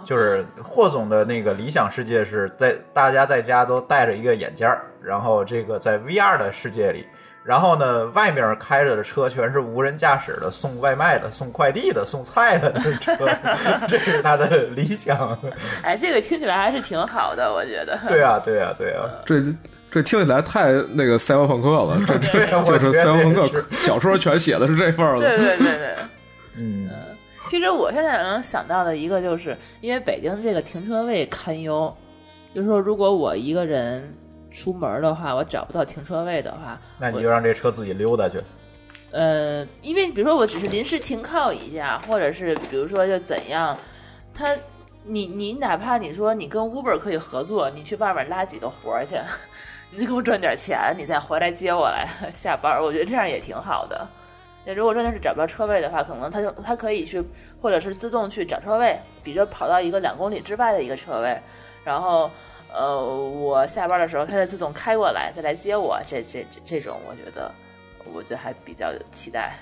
[0.06, 7.04] 就是霍总的那个理想世界是在大家在家都戴着一个眼镜儿，然后这个在 VR 的世界里，
[7.42, 13.16] 然后呢，外面开着的车全是无人驾驶的，送外卖的、送快递的、送菜的车，
[13.88, 15.38] 这是他的理想。
[15.82, 17.98] 哎，这个听起来还是挺好的，我觉得。
[18.08, 19.08] 对啊，对啊，对啊。
[19.24, 19.42] 这
[19.90, 25.36] 这听起来太那个赛博朋克了， 这这就是赛博朋克小说全写的是这份儿对。
[25.38, 25.94] 对对对。
[26.56, 26.90] 嗯，
[27.46, 31.92] 其实我现在能想到的一个，就是因为北京这个停车位堪忧，
[32.54, 34.12] 就是说如果我一个人
[34.50, 38.40] 出门的话，我找不到停车位的话，那你就让这车自己溜达去。
[39.12, 43.76] 呃，因为比如说我只是临时停靠一下，或者是比如说就怎样，
[44.32, 44.56] 他
[45.04, 49.16] 你你哪怕你说你跟 Uber 可以合作，你去外面拉几个活儿去，
[49.90, 54.06] 你就给我赚点钱，你再回来接我来下班儿，我觉得这样也挺好的。
[54.64, 57.24] 那如果真的是找不到车位的话，可能他就他可以去，
[57.60, 61.40] 或者是自动去找车位，比如说跑到一个两公里之外的一个车位，
[61.82, 62.30] 然后
[62.74, 67.52] 呃，我下班的时候他再自动开过来，再来接我，这这这这种我觉得
[68.12, 69.56] 我觉得还比较期待。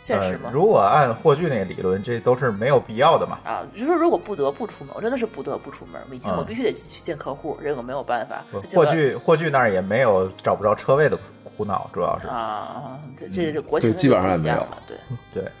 [0.00, 0.50] 现实吗呃？？
[0.52, 3.40] 如果按霍炬那个理论，这都是没有必要的嘛。
[3.44, 8.44] 啊，就是如果不得不出门，我真的是不得不出门，每天我嗯必须得去见客户，这个没有办法。
[8.52, 14.96] 霍我炬霍炬那儿也没有找不着车位的苦恼，主要是啊，这这这国情对基本上也没有对。
[15.34, 15.52] 对，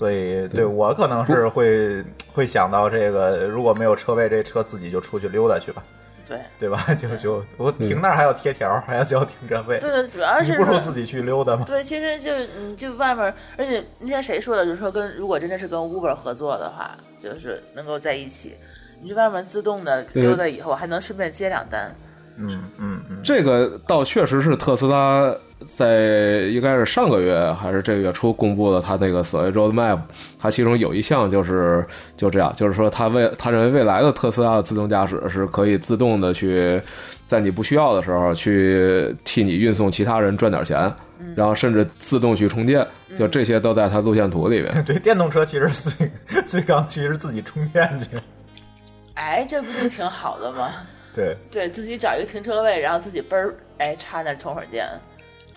[0.00, 5.84] 所以对我可能是会会想到这个，如果没有车位，这车自己就出去溜达去吧，
[6.26, 6.82] 对对吧？
[6.98, 11.66] 就就我停那儿还要贴条，还要交停车费，对对，主要是不如自己去溜达嘛？
[11.66, 18.56] 对，其实就是嗯，就外面，而且那天谁说的，就是说跟如果真的是跟 Uber 合作的话，就是能够在一起，
[19.02, 21.94] 你去外面自动的溜达以后，还能顺便接两单。
[22.36, 25.30] 嗯嗯嗯，这个倒确实是特斯拉
[25.76, 29.98] 在应该是上个月还是这个月初公布的，他那个所谓 roadmap，
[30.38, 31.86] 它其中有一项就是
[32.16, 36.80] 就这样，就是说他未他认为未来的特斯拉的自动驾驶是可以自动的去
[37.26, 40.92] 在你不需要的时候去替你运送其他人赚点钱，
[41.36, 42.86] 然后甚至自动去充电，
[43.16, 44.84] 就这些都在他路线图里面。
[44.84, 48.16] 对，电动车其实最最刚其实自己充电去，
[49.14, 50.70] 哎，这不就挺好的吗？
[51.14, 54.88] 对，对自己找一个停车位，然后自己嘣儿哎插那儿充会儿电，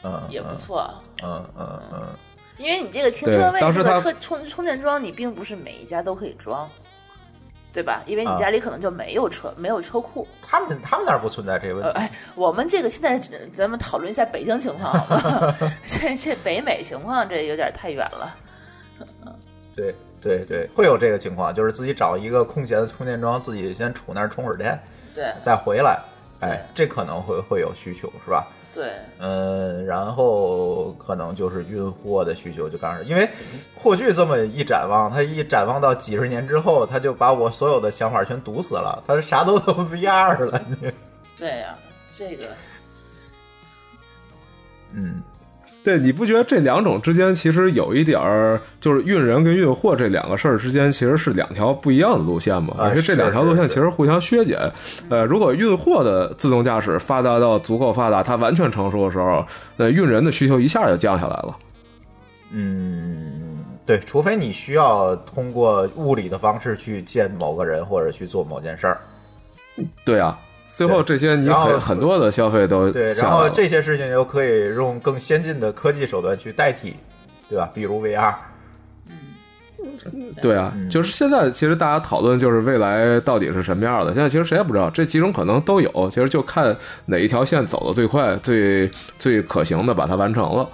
[0.03, 0.89] 嗯，也不错。
[1.23, 2.07] 嗯，嗯嗯嗯，
[2.57, 6.69] 因为你这个停车位，这个车充充电桩，你并不是每一家都可以装，
[7.71, 8.03] 对吧？
[8.05, 10.27] 因为你啊家里可能就没有车，没有车库。
[10.41, 13.17] 他们他们那儿不存在这个问呃，题，哎，我们这个现在
[13.51, 15.55] 咱们讨论一下北京情况好吗？
[15.85, 18.35] 这这北美情况这有点太远了。
[19.75, 24.79] 对对对，会有这个情况，就是自己找一个空闲的充电桩，自己先杵那儿充会儿电，
[25.15, 25.99] 对再回来，
[26.41, 28.45] 哎，这可能会会有需求，是吧？
[28.73, 33.29] 对，嗯，然后可能就是运货的需求就刚始，因为
[33.75, 40.91] 霍炬这么一展望，他一展望到几十年之后，他就把我所有的想法全堵死了，他啥都都 VR 了，你。
[41.37, 41.77] 对呀、
[42.15, 42.45] 这个。
[44.91, 45.21] 嗯，
[45.83, 52.73] 对，你不觉得这两种之间其实有一点儿，就是运人跟运货这两个事儿之间其实是两条不一样的路线嘛？
[52.77, 54.57] 啊而且这两条路线其实互相削减。
[55.09, 61.57] 呃，如果运货的自动驾驶发达到足够发达，它完全成熟的时候，那运人的需求一下就降下来了。
[62.51, 69.01] 嗯，对，除非你需要通过物理的方式去见某个人或者去做某件事儿，
[70.05, 70.39] 对啊，
[70.75, 76.95] 最后这些你然后很很多的消费都对，然后这些事情又可以用更先进的科技手段去代替，
[77.47, 77.69] 对吧？
[77.73, 78.33] 比如 VR，
[80.41, 90.67] 对啊，嗯就是现在其实大家讨论就是未来到底是什么样的，现在其实谁也不知道，这几种可能都有，其实就看哪一条线走的最快、最最可行的把它完成了。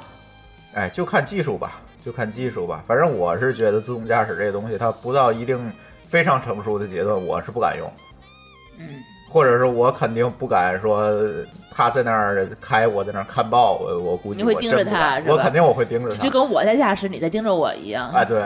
[0.73, 2.83] 哎，就看技术吧，就看技术吧。
[2.87, 5.71] 反正我是觉得自动驾驶这个东西，它不到一定
[6.05, 7.91] 非常成熟的阶段，我是不敢用。
[8.77, 8.85] 嗯，
[9.29, 11.13] 或者是我肯定不敢说
[11.71, 16.17] 他在那儿开，我在那儿看报，我我估计我你会盯着他我肯定我会盯着他。
[16.17, 18.41] 就跟我在驾驶，你在盯着我一样，啊，对，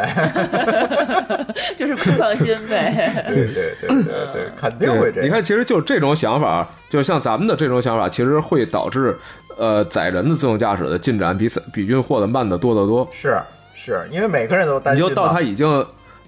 [1.76, 3.12] 就是不放心呗。
[3.28, 4.04] 对对对对
[4.34, 5.26] 对，肯定会这样。
[5.26, 9.18] 你看，其实就这种想法，就像咱们的这种想法，其实会导致
[9.58, 13.08] 呃载人的自动驾驶的进展比比运货的慢的多得多。
[13.12, 13.42] 是
[13.74, 15.10] 是，因为每个人都担心嘛。
[15.10, 15.68] 你就到他已经，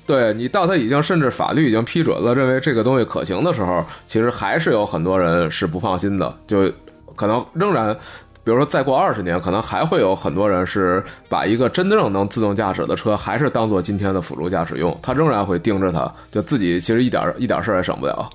[0.06, 6.72] 对你到他已经甚至法律已经批准了，认为这个东西可行的时候，其实还是有很多人是不放心的，就
[7.16, 7.96] 可能仍然。
[8.44, 18.30] 比如说，再过二十年，可能还会有很多人是把一个真正能自动驾驶的车，还是当做今天的辅助驾驶用，他仍然会盯着它，就自己其实一点一点事儿也省不了。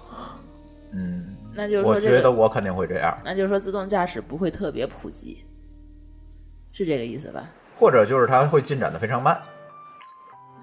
[0.93, 5.45] 嗯，那就是我说这个，觉得我肯定会这样，那就是说自动驾驶不会特别普及，
[6.73, 7.45] 是这个意思吧？
[7.77, 9.41] 或者就是它会进展的非常慢。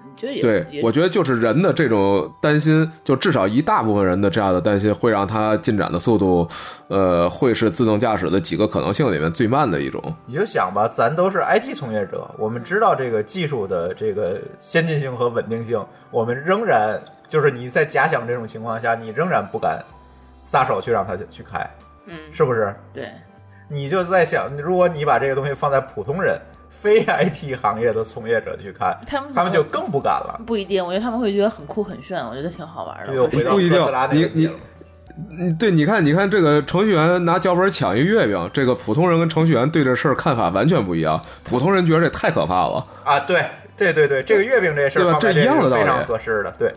[0.04, 6.48] 你觉得也对也，我觉得就是人的这种担心，就至少一大部分人的这样的担心，会让它进展的速度，
[6.88, 10.02] 呃，会是自动驾驶的几个可能性里面最慢的一种。
[10.26, 19.82] 你就想吧，咱都是 IT 从业者，我们知道这个技术的这个先进性和稳定性，我们仍然就是你在假想这种情况下，你仍然不敢
[20.44, 21.68] 撒手去让它去开，
[22.06, 22.74] 嗯，是不是？
[22.92, 23.10] 对，
[23.68, 26.40] 你就在想，如果你把这个东西放在普通人、
[26.80, 30.40] 非 IT 行业的从业者去看，他们他们就更不敢了。
[30.46, 33.14] 不一定，我觉得他们会觉得很酷很炫，我觉得挺好玩的。
[33.14, 34.58] 又回到不一定特斯拉那你你个点了
[35.40, 41.20] 嗯，对，你看，你看这个程序员拿脚本抢一月饼，这个普通人跟程序员对这事儿看法完全不一样。
[41.42, 43.44] 普通人觉得这太可怕了，啊，对
[43.76, 46.72] 对对对，这个月饼这事儿对吧这一样的道理非常合适的，对。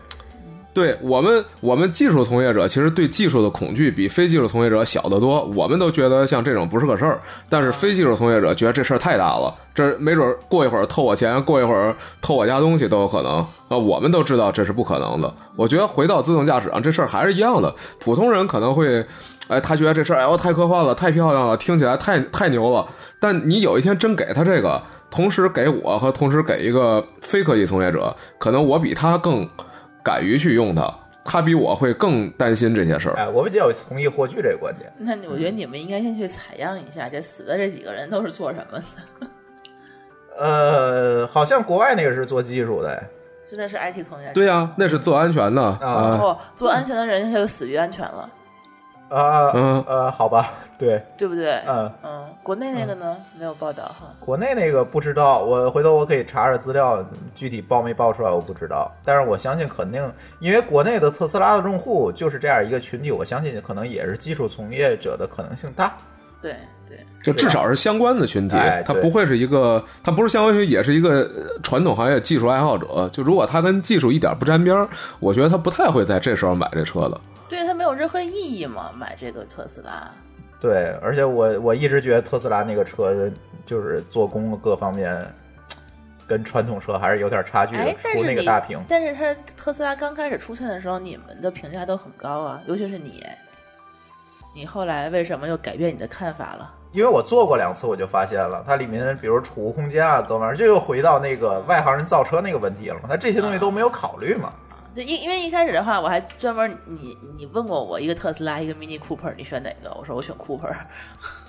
[0.74, 5.44] 对我们，我们技术从业者其实对技术的恐惧比非技术从业者小得多。
[5.54, 7.20] 我们都觉得像这种不是个事儿，
[7.50, 13.46] 但是非技术从业者觉得这事儿太大了，这没准儿过一会儿偷我钱，过一会儿偷我家东西都有可能。
[13.68, 15.30] 啊，我们都知道这是不可能的。
[15.56, 17.74] 我觉得回到自动驾驶上，这事儿还是一样的。
[18.00, 19.04] 普通人可能会，
[19.48, 22.86] 哎，他觉得这事儿哎呦太科幻了，太漂亮了，听起来太太牛了。
[23.20, 29.46] 但你有一天真给他这个，同时给我和同时给一个非科技从业者，可能我比他更。
[30.02, 30.92] 敢于去用它，
[31.24, 33.14] 他比我会更担心这些事儿。
[33.16, 34.92] 哎，我比较同意霍炬这个观点。
[34.98, 38.78] 那我觉得你们应该先去采样一下，这死的这几个人都是做什么
[39.20, 39.26] 的？
[40.38, 43.02] 呃，好像国外那个是做技术的，
[43.48, 44.32] 真的是 IT 从业者。
[44.32, 46.16] 对呀、那是做安全的啊然啊。
[46.16, 48.28] 后做安全的人他就死于安全了，
[49.12, 51.60] 啊，嗯呃，好吧，对，对不对？
[51.68, 54.06] 嗯，嗯，国内那个呢没有报道哈。
[54.18, 57.04] 国内那个不知道，我回头我可以查查资料，
[57.34, 60.02] 具体报没报出来我不知道，但是我相信肯定，
[60.40, 65.92] 因为国内的特斯拉的用户就是这样一个群体，我相信可能也是技术从业者的可能性大。
[66.40, 66.56] 对
[66.88, 73.08] 对，就至少是相关的群体哎，对它不会是一个，他不是相关群体，也是一个呃传统行业技术爱好者。
[73.12, 74.88] 就如果他跟技术一点不沾边儿，
[75.20, 77.20] 我觉得他不太会在这时候买这车的。
[77.52, 80.10] 对它没有任何意义嘛，买这个特斯拉。
[80.60, 83.30] 对，而且我我一直觉得特斯拉那个车
[83.66, 85.24] 就是做工各方面
[86.26, 88.80] 跟传统车还是有点差距的哎，，但是你那个大屏。
[88.88, 93.24] 但是它特斯拉刚开始出现的时候，你们的评价都很高啊，尤其是你，
[94.54, 96.72] 你后来为什么又改变你的看法了？
[96.92, 104.52] 因为我做过两次，我就发现了，它里面比如储物空间啊，各方面，就又回到那个外行人造车那个问题了嘛，它这些东西都没有考虑嘛。
[104.94, 109.90] 就因因为一开始的话，我还专门你你问过我一个特斯拉，一个 Mini Cooper，你选哪个？
[109.94, 110.70] 我说我选 Cooper。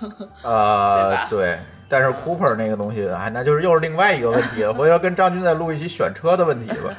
[0.00, 4.72] 对呃吧，对，但是 Cooper 那个东西，哎，那就是又是另外一个问题了。
[4.72, 6.90] 回头跟张军再录一期选车的问题吧。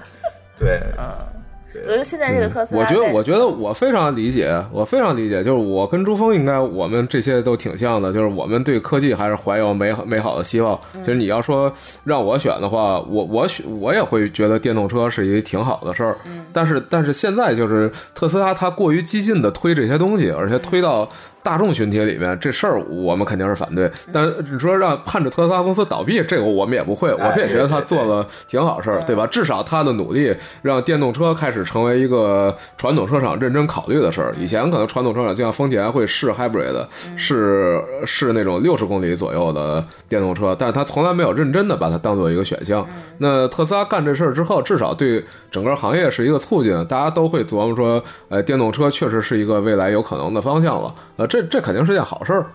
[0.57, 0.79] 对，
[1.83, 10.79] 我觉得现在这个特斯拉在，我觉得，我觉得我非常理解，我非常理解，就是我跟朱峰应该我们这些都挺像的，就是我们对科技还是怀有美好美好的希望。
[10.93, 11.71] 其实你要说
[12.03, 16.17] 让我选的话，我我选我也会觉得电动车是一挺好的事儿。
[16.53, 21.09] 但是但是现在就是特斯拉它过于激进的推这些东西，而且推到。
[21.45, 23.89] 大众群体里面，这事儿我们肯定是反对。
[24.11, 29.27] 但你说让盼着特斯拉公司倒闭，这个我们也不会，我们也觉得他做了挺好事儿，对吧？
[29.27, 34.33] 至少他的努力让电动车开始成为一个传统车厂认真考虑的事儿。
[34.39, 36.83] 以前可能传统车厂就像丰田会试 hybrid，
[37.15, 42.83] 试试那种六十公里左右的电动车，但是他从来没有认真的把它当做一个选项。
[43.19, 50.93] 那特斯拉干这事儿之后，至少对整个行业是一个促进，大家都会琢磨说，呃，电动车确实是一个未来有可能的方向了。
[51.17, 52.45] 呃，这这这肯定是件好事儿。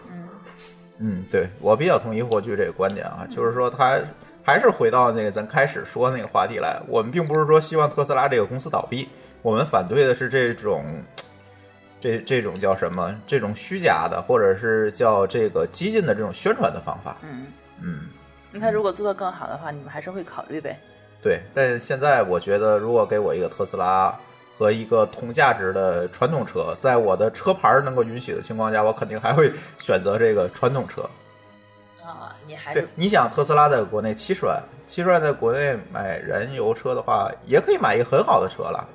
[0.98, 4.00] 嗯，对我比较同意霍炬这个观点啊，就是说他
[4.42, 9.06] 还是回到那个咱开始说那个话题来，我们并不是说希望特斯拉这个公司倒闭，
[9.42, 10.82] 我们反对的是这种
[12.00, 13.14] 这这种叫什么？
[13.26, 17.18] 这种虚假的，或者是叫这个激进的这种宣传的方法。
[17.20, 17.46] 嗯，
[17.82, 18.00] 嗯，
[18.50, 20.78] 那他如果做得更好的话，你们还是会考虑呗？
[21.20, 21.40] 对。
[21.52, 24.18] 但现在我觉得，如果给我一个特斯拉
[24.60, 31.00] 和一个同价值的传统车，在我的车牌儿能够允许的情况下，我肯定还会选择这个传统车。
[32.04, 38.86] 啊，你还对，你想特斯拉在国内七十万，七十万在国内买燃油车的话，也可以买一个很好的车了，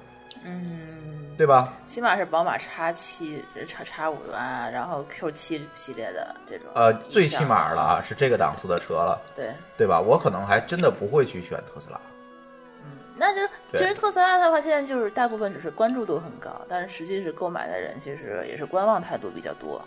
[0.44, 1.74] 嗯，对吧？
[1.84, 6.68] 起码是宝马叉七、叉叉五啊，然后 Q 七系列的这种。
[6.76, 10.00] 呃，最起码了啊，是这个档次的车了，对，对吧？
[10.00, 12.00] 我可能还真的不会去选特斯拉。
[13.18, 13.42] 那就
[13.74, 19.82] 其实特斯拉的话，现在就是大部分只是关注度很高，但是实际是购买的人其实也是观望态度比较多。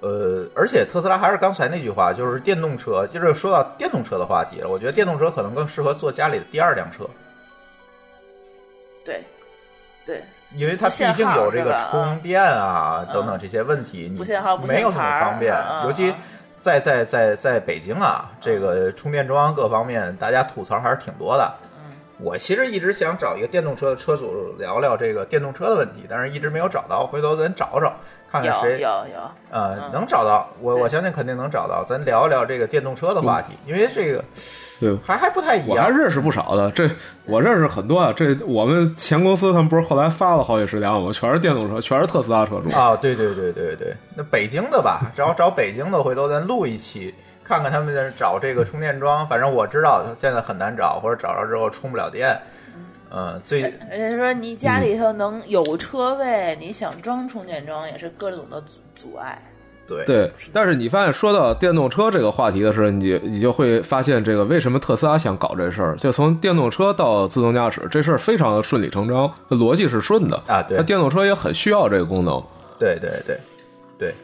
[0.00, 4.68] 呃，而且特斯拉还是刚才那句话，就是电动车，就是说到电动车的话题了。
[4.68, 7.04] 我觉得电动车可能更适合做家里的第二辆车，
[9.04, 9.22] 对，
[10.06, 10.22] 对，
[10.54, 15.54] 因为它毕竟有这个充电啊等等这些问题，你不限号不限没有那么方便。
[15.84, 16.14] 尤其
[16.62, 21.54] 在在在在北京啊，这个充电桩各方面大家吐槽还是挺多的。
[22.20, 27.94] 嗯我其实一直想找一个电动车的车主聊聊这个电动车的问题，但是一直没有找到，回头咱找找
[28.30, 31.82] 看看谁有有，呃，嗯能找到，我我相信肯定能找到。
[31.84, 34.22] 咱聊一聊这个电动车的话题，因为这个
[34.78, 35.68] 对，还还不太一样。
[35.68, 36.88] 我还认识不少的，这
[37.26, 38.12] 我认识很多啊。
[38.14, 41.10] 这我们前公司他们不是后来发了好几十辆吗？
[41.12, 42.70] 全是电动车，全是特斯拉车主。
[42.76, 47.14] 啊，对对对对对，那北京的吧，找找北京的，回头咱录一期，
[47.50, 49.26] 看看他们在找这个充电桩。
[49.26, 52.40] 反正我知道现在很难找，或者找着之后充不了电。
[53.12, 59.42] 嗯，最而且说你家里头能有车位，你想装充电桩也是各种的阻阻碍。
[59.88, 60.04] 对。
[60.04, 70.40] 对，但是你发现说到电动车这个话题的时候，你你就会发现这个为什么特斯拉想搞这事儿，就从电动车到自动驾驶这事儿非常的顺理成章，逻辑是顺的。
[70.46, 70.78] 啊对。
[70.78, 72.40] 它电动车也很需要这个功能，
[72.78, 73.36] 对对对
[73.98, 74.14] 对，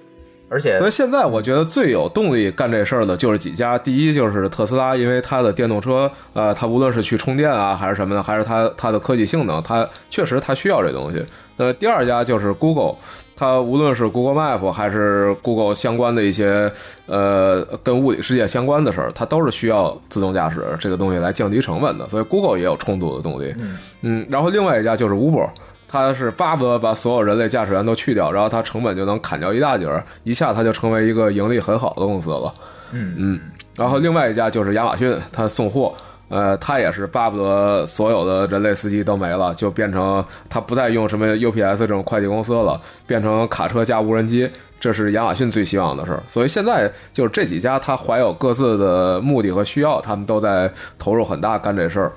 [0.48, 11.24] 而且所以现在我觉得最有动力干这事儿的就是几家，第一就是特斯拉，因为它的电动车，呃，它无论是去充电啊，还是什么的，还是它它的科技性能，它确实它需要这东西。
[11.56, 12.94] 呃，第二家就是 Google，
[13.34, 16.70] 它无论是 Google Map 还是 Google 相关的一些
[17.06, 23.54] 呃跟物理世界相关的事儿，它都是需要自动驾驶这个东西来降低成本的，所以 Google 也有充足的动力。
[23.58, 25.48] 嗯嗯，然后另外一家就是 Uber，
[25.88, 32.52] 它是巴不得把所有人类驾驶员都去掉，然后它成本就能砍掉一大截儿，一下它就成为一个盈利很好的公司了。
[32.92, 33.40] 嗯嗯，
[33.76, 35.92] 然后另外一家就是亚马逊，它送货，
[36.28, 44.50] 呃，它也是巴不得所有的人类司机都没了，就变成它不再用什么 UPS 这种快递公司了，变成卡车加无人机。
[44.78, 52.12] 这是亚马逊最希望的事儿，所以现在就是这几家，它怀有各自的目的和需要，他们都在投入很大干这事儿。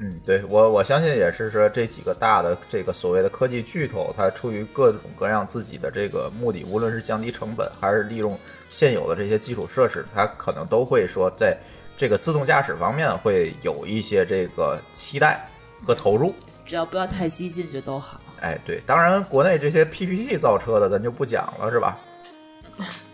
[0.00, 8.38] 嗯，对我我相信也是说这几个大的这个所谓的科技巨头，它出于各种各样自己的这个目的，无论是降低成本还是利用
[8.70, 11.58] 现有的这些基础设施，它可能都会说在
[11.96, 15.44] 这个自动驾驶方面会有一些这个期待
[15.84, 16.32] 和投入。
[16.64, 18.20] 只要不要太激进就都好。
[18.40, 21.98] 哎，对，当然国内这些 PPT 造车的咱就不讲了，是吧？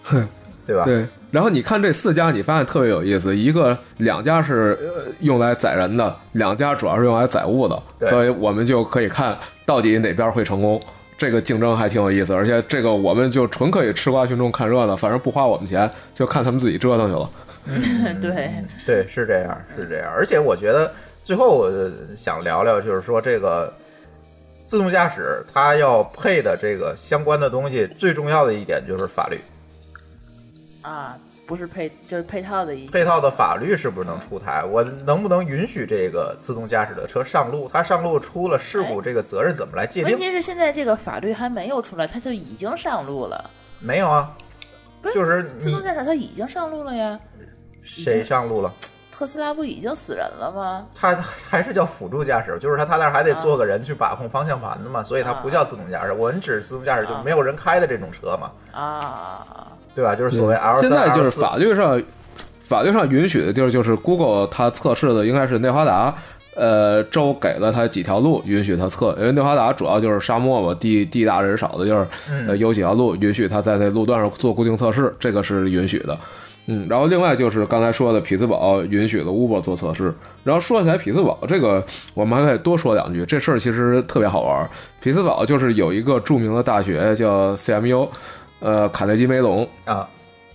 [0.67, 0.85] 对吧？
[0.85, 9.37] 对，然后你看这四家，你发现特别有意思，一个两家是呃用来载人的，两家主要是用来载物的，对所以我们就可以看
[9.67, 10.81] 到底哪边会成功。
[11.17, 17.31] 这个竞争还挺有意思，而且这个我们就纯可以吃瓜群众看热闹，反正不花我们钱，就看他们自己折腾去了。
[18.21, 18.51] 对，
[18.85, 20.13] 对，是这样，是这样。
[20.13, 20.93] 而且我觉得
[21.23, 21.71] 最后我
[22.17, 23.73] 想聊聊，就是说这个
[24.67, 29.39] 自动驾驶它要配的这个相关的东西，最重要的一点就是法律。
[30.85, 31.17] 啊，
[31.47, 34.63] 不是配就是配套的一些配套的法律是不是能出台？
[34.63, 37.71] 我能不能允许这个自动驾驶的车上路？
[37.73, 40.11] 它上路出了事故，这个责任怎么来界定？
[40.11, 43.51] 问题是现在这个法律还没有出来，它就已经上路了。
[43.81, 44.31] 没有啊，
[45.01, 47.19] 不是就是自动驾驶它已经上路了呀，
[47.83, 48.71] 谁上路了？
[49.11, 50.87] 特斯拉不已经死人了吗？
[50.95, 56.13] 它还是叫辅助驾驶，就是它它那儿还得坐个人去把控方向盘的嘛，所以它不叫自动驾驶。
[56.13, 60.15] 我们指自动驾驶就没有人开的这种车嘛，啊，对吧？
[60.15, 62.03] 就是所谓 L 三、现在就是法律上，
[62.63, 66.15] 法律上允许的地儿就是 Google 它测试的应该是内华达，
[66.57, 72.07] 呃，州给了它几条路允许它测，因为内华达主要就是沙漠嘛，地地大人少的地儿，
[72.49, 76.19] 呃，有几条路允许它在那路段上做固定测试，这个是允许的。
[76.67, 80.15] 嗯，然后另外就是刚才说的匹兹堡允许了 Uber 做测试。
[80.43, 81.85] 然后说起来匹兹堡这个，
[82.15, 84.67] 我们还可以多说两句，这事儿其实特别好玩。
[85.03, 88.09] 匹兹堡就是有一个著名的大学叫 CMU，
[88.65, 90.09] 呃，卡内基梅隆，啊，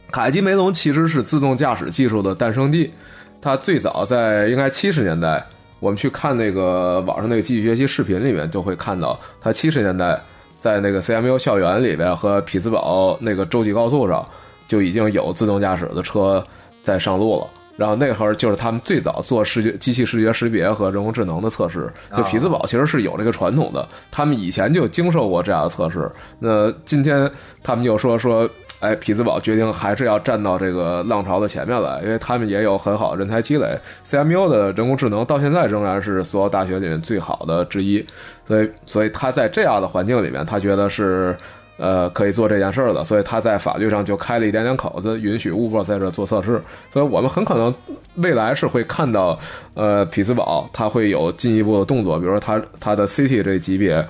[0.09, 2.91] 卡内基梅隆其实是自动驾驶技术的诞生地，
[3.39, 5.45] 它最早在应该七十年代，
[5.79, 10.19] 我们去看那个网上那个机器学习视频里面就会看到，它七十年代
[10.57, 14.27] 在那个 CMU 校园里边和匹兹堡那个洲际高速上
[14.67, 16.43] 就已经有自动驾驶的车
[16.81, 17.47] 在上路了。
[17.79, 26.11] 然后那会儿就是他们最早做视觉机器视觉识别和人工智能的测试，就匹兹堡其实是有这个传统的，他们以前就经受过这样的测试。
[26.39, 27.31] 那今天
[27.63, 28.49] 他们就说说，
[28.81, 33.79] 哎，匹兹堡决定还是要站到这个浪潮的前面来，因为他们也有很好的人才积累。
[34.05, 38.05] CMU 的人工智能到现在仍然是所有大学里面最好的之一，
[38.45, 41.33] 所以所以他在这样的环境里面，他觉得是。
[41.79, 46.61] 呃，可以做这件事儿的，所以他在法律上就开了一点点口子，允许 Uber 在这做测试。
[46.91, 47.73] 所以我们很可能
[48.15, 49.39] 未来是会看到，
[49.75, 54.05] 呃，匹兹堡它会有进一步的动作，比如说它它的 City 这级别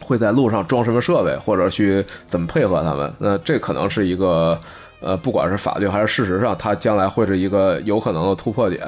[0.00, 3.12] 会在路上装什么设备，或者去怎么配合他们。
[3.18, 4.56] 那这可能是一个
[5.00, 8.80] 呃，不管是法律还是事实上，它将来会是一个有可能的突破点。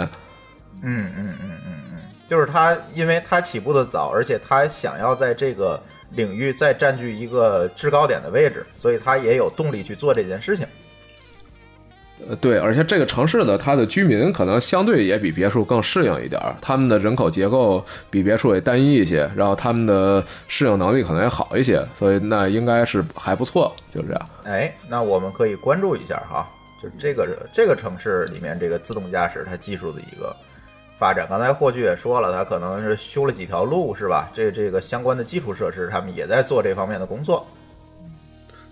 [0.82, 2.00] 嗯嗯嗯嗯嗯，
[2.30, 10.66] 就是他，因为他起步的早，而且他想要在这个领域再占据一个制高点的位置，所以他也有动力去做这件事情。
[12.28, 24.30] 呃，对，而且这个城市的它的居民可能相对也比别墅更适应一点儿，他们的人口结构比别墅也单一一些，然后他们的适应能力可能也好一些，所以那应该是还不错，就这样。
[24.42, 26.50] 哎，那我们可以关注一下哈，
[26.82, 30.34] 就这个这个城市里面这个自动驾驶它技术的一个
[30.98, 31.26] 发展。
[31.28, 34.28] 刚才霍炬也说了，他可能是修了几条路，是吧？
[34.34, 37.46] 这这个相关的基础设施，他们也在做这方面的工作。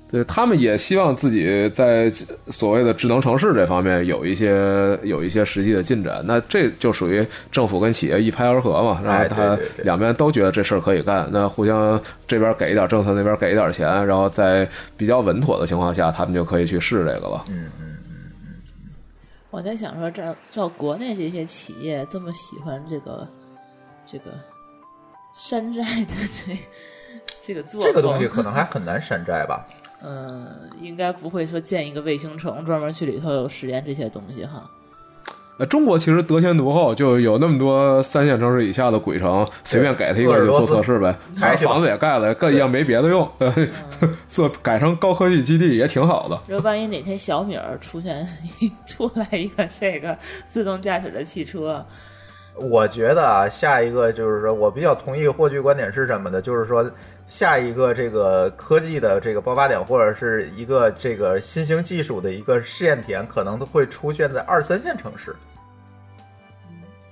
[0.09, 2.09] 对他们也希望自己在
[2.47, 17.44] 所谓的智能城市这方面有一些有一些实际的进展，那这就属于政府跟企业一拍而合嘛，然后他两边都觉得这事儿可以干，那互相这边给一点政策，那边给一点钱，然后在比较稳妥的情况下，他们就可以去试这个了。
[17.48, 17.95] 嗯嗯，
[19.56, 23.26] 我在想说，照照国内这些企业这么喜欢这个
[24.04, 24.38] 这个
[25.34, 26.12] 山寨的
[26.44, 26.58] 这
[27.40, 29.66] 这个做这个东西可能还 很难山寨吧？
[30.02, 34.70] 嗯，应该不会说建一个卫星城专门去里头有实验这些东西哈。
[35.58, 41.16] 呃，中国其实得天独厚，就有那么多三线城市以下的鬼城，随便给他一个就做测试呗，
[41.64, 43.26] 房子也盖了，更一样没别的用，
[44.28, 46.38] 做改成高科技基地也挺好的。
[46.46, 48.28] 说万一哪天小米儿出现
[48.86, 50.14] 出来一个这个
[50.46, 51.82] 自动驾驶的汽车，
[52.56, 56.84] 我觉得啊，下一个就是说我比较同意霍炬观点是什么的，就是说
[57.27, 65.35] 下一个这个科技的这个爆发点，或者是一个这个新兴技术的一个试验田，可能都会出现在二三线城市。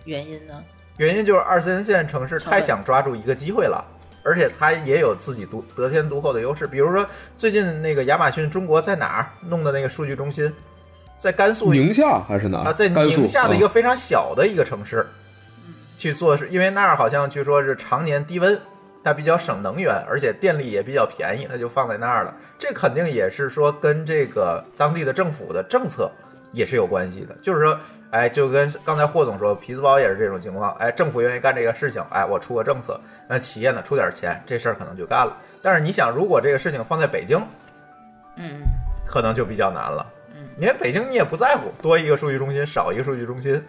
[0.05, 0.63] 原因呢？
[0.97, 3.85] 原因就是二三线城市太想抓住一个机会了，
[4.23, 6.69] 而且它也有自己独得天独厚的优势。
[6.69, 7.05] 比如说
[7.37, 10.53] 最近那个亚马逊中国在哪儿弄的那个数据中心，
[11.19, 12.69] 在甘肃宁夏还是哪儿？
[12.69, 15.05] 啊，在宁夏的一个啊非常小的一个城市，
[15.99, 18.57] 去做是因为那儿好像据说是常年低温，
[19.05, 22.35] 它比较省能源，而且电力也比较便宜，它就放在那儿了。
[22.59, 26.11] 这肯定也是说跟这个当地的政府的政策
[26.53, 27.79] 也是有关系的，就是说，
[28.11, 32.99] 哎，就跟刚才霍总说，皮子包也是这种情况，哎，政府愿意干这个事情，哎，我出个政策，
[33.29, 35.37] 那企业呢出点钱，这事儿可能就干了。
[35.61, 37.39] 但是你想，如果这个事情放在北京，
[38.37, 38.63] 嗯，
[39.05, 40.07] 可能就比较难了。
[40.35, 43.63] 嗯，因为北京你也不在乎多一个数据中心，少一个数据中心，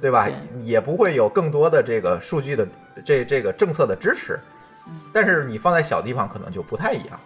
[0.00, 0.26] 对吧？
[0.26, 2.66] 对也不会有更多的这个数据的
[3.04, 4.38] 这这个政策的支持。
[5.12, 7.18] 但是你放在小地方可能就不太一样，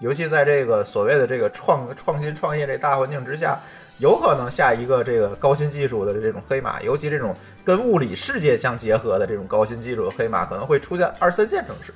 [0.00, 3.60] 尤其在这个所谓的这个创创新创业这大环境之下，
[3.98, 11.92] 有可能下一个这个高新技术的这种黑马，尤其这种跟物理世界相结合的这种高新技术的黑马，可能会出现二三线城市，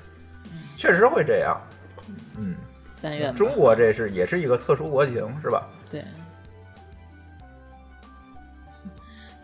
[0.77, 1.59] 确实会这样。
[2.37, 2.57] 嗯，
[3.01, 5.67] 但愿中国这是也是一个特殊国情，是吧？
[5.89, 6.05] 对，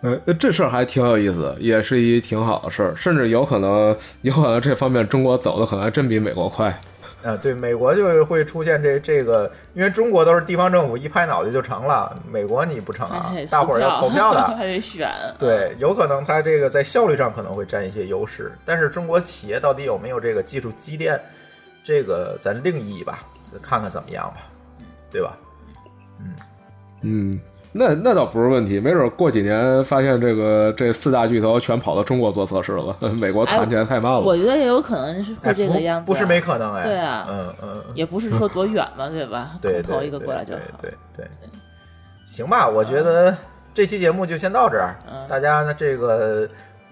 [0.03, 6.75] 呃，这事儿还挺有意思，也是一挺好的事儿，甚至有可能，有可能这方面中国走的可能还真比美国快。
[7.23, 14.57] 啊，对，美国就会出现这这个，因为中国都是地方政府一拍脑袋就成了，美国你不成啊，大伙儿要投票的。
[14.57, 15.07] 还得选。
[15.39, 21.21] 对，有可能它这个在效率上可能会占一些优势，但是中国企业到底有没有这个技术积淀，
[21.85, 23.19] 这个咱另议吧，
[23.61, 24.37] 看看怎么样吧，
[25.13, 25.37] 对吧？
[26.21, 26.35] 嗯
[27.03, 27.41] 嗯，
[27.73, 34.21] 那那倒不是问题，没准过几年发现这个这四大巨头全跑到中国做测试了， 美国谈起来太慢了。
[34.21, 36.83] 我觉得也有可能是这个样子啊、不是没可能哎。
[36.83, 39.53] 对啊嗯嗯，也不是说多远嘛，对吧？
[39.63, 40.61] 投对一个过来就好。
[40.83, 41.49] 对对对对，
[42.27, 43.37] 行吧，我觉得
[43.73, 44.97] 这期节目就先到这儿。
[45.09, 46.49] 嗯大家呢，这个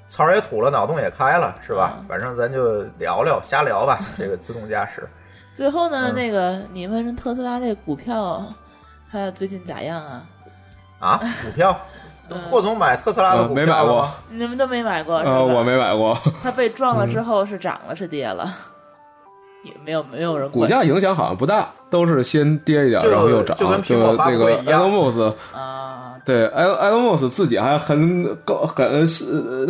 [0.06, 1.96] 槽儿也吐了，脑洞也开了，是吧？
[1.98, 3.98] 嗯反正咱就聊聊，瞎聊吧。
[4.16, 5.02] 这个自动驾驶，
[5.52, 8.44] 最后呢，嗯那个你问特斯拉这股票，
[9.10, 10.22] 它最近咋样啊？
[10.98, 11.78] 啊，股票，
[12.28, 14.10] 嗯霍总买特斯拉的呃股没买过？
[14.30, 15.32] 你们都没买过是吧？
[15.32, 18.52] 呃，我没买过，它被撞了之后是涨了是跌了？
[19.64, 23.56] 也没有没有人股价影响好像不大，都是先跌一点，然后又涨。
[23.56, 25.77] 就跟苹果发那个布会一样 Elon Musk，啊。
[26.28, 29.06] 对埃埃隆·莫斯自己还很高很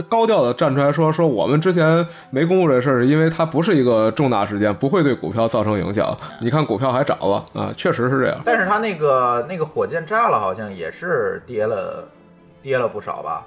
[0.08, 6.18] 高调的站出来说说我们之前没公布这事儿，因为它不是一个重大事件，不会对股票造成影响。
[6.40, 8.40] 你看股票还涨了啊，确实是这样。
[8.44, 12.08] 但是它那个那个火箭炸了，好像也是跌了，
[12.60, 13.46] 跌了不少吧？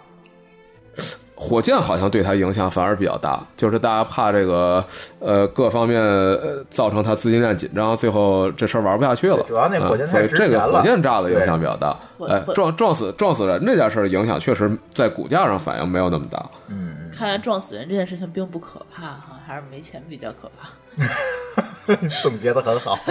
[1.43, 4.85] 火箭好像对它影响反而比较大，就是大家怕这个
[5.19, 9.43] 呃各方面呃造成它资金链紧张，最后这事儿玩不下去了。
[9.47, 11.97] 主要那火箭啊所以太值钱了这个火箭炸的影响比较大。
[12.29, 16.45] 哎撞撞死撞死人这件事儿影响确实在股价上反应没有那么大。
[16.67, 20.69] 嗯，看来撞死人这件事情并不可怕哈，还是没钱比较可怕。
[22.21, 22.95] 总结的很好。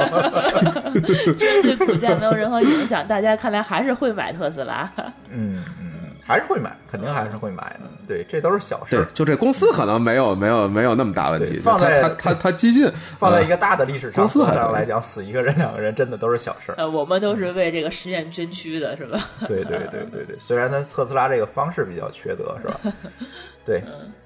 [1.03, 4.89] 对股价没有任何影响，大家看来还是会买特斯拉。
[5.29, 5.90] 嗯嗯，
[6.31, 7.81] 还是会买，肯定还是会买的。
[8.07, 12.89] 对，这都是小事就这公司可能没有没有没有那么大问题，放在它它它它激进，
[13.19, 16.77] 放在一呃个大的历史上公司上来讲，死一个人、两个人，真的都是小事儿。
[16.79, 19.19] 呃，我们都是为这个实验捐躯的，是吧？
[19.49, 22.95] 对对对对对，虽然它特斯拉这个方式比较缺德，是吧？
[23.67, 23.83] 对，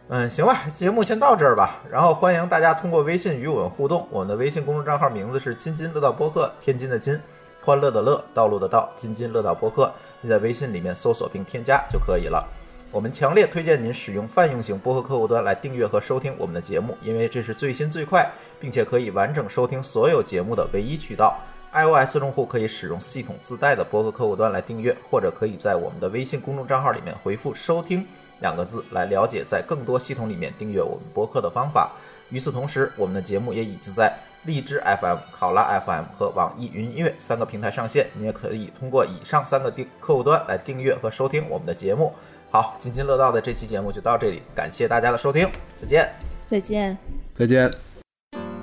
[0.09, 1.83] 嗯，行吧，节目先到这儿吧。
[1.91, 7.19] 然后欢迎大家通过微信与我们互动，我们的微信公众账号名字是“津津乐道播客”，天津的津，
[7.63, 9.93] 欢乐的乐，道路的道，津津乐道播客。
[10.29, 12.47] 在微信里面搜索并添加就可以了。
[12.91, 18.31] 我们强烈推荐您使用泛用型播客客户端来订阅和收听我们的节目，因为这是最新最快，
[18.61, 21.37] 并且可以完整收听所有节目的唯一渠道。
[21.73, 28.07] iOS 用户可以使用系统自带的播客客户端来订阅，或者可以在我们的微信公众账号里面回复“收听”
[28.39, 31.91] 两个字来了解在更多系统里面订阅我们播客的方法。
[32.31, 42.13] 与此同时，我们的节目也已经在荔枝 FM、考拉 FM 和网易云音乐三个平台上线，你也可以通过以上三个订客户端来订阅和收听我们的节目。
[42.51, 46.13] 好，津津乐道的这期节目就到这里，感谢大家的收听，再见。
[46.47, 46.97] 再见。
[47.35, 47.73] 再见。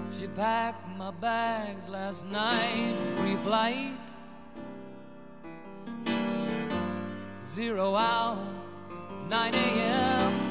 [0.09, 3.93] She packed my bags last night, pre-flight.
[7.43, 8.37] Zero hour,
[9.29, 10.50] 9 a.m.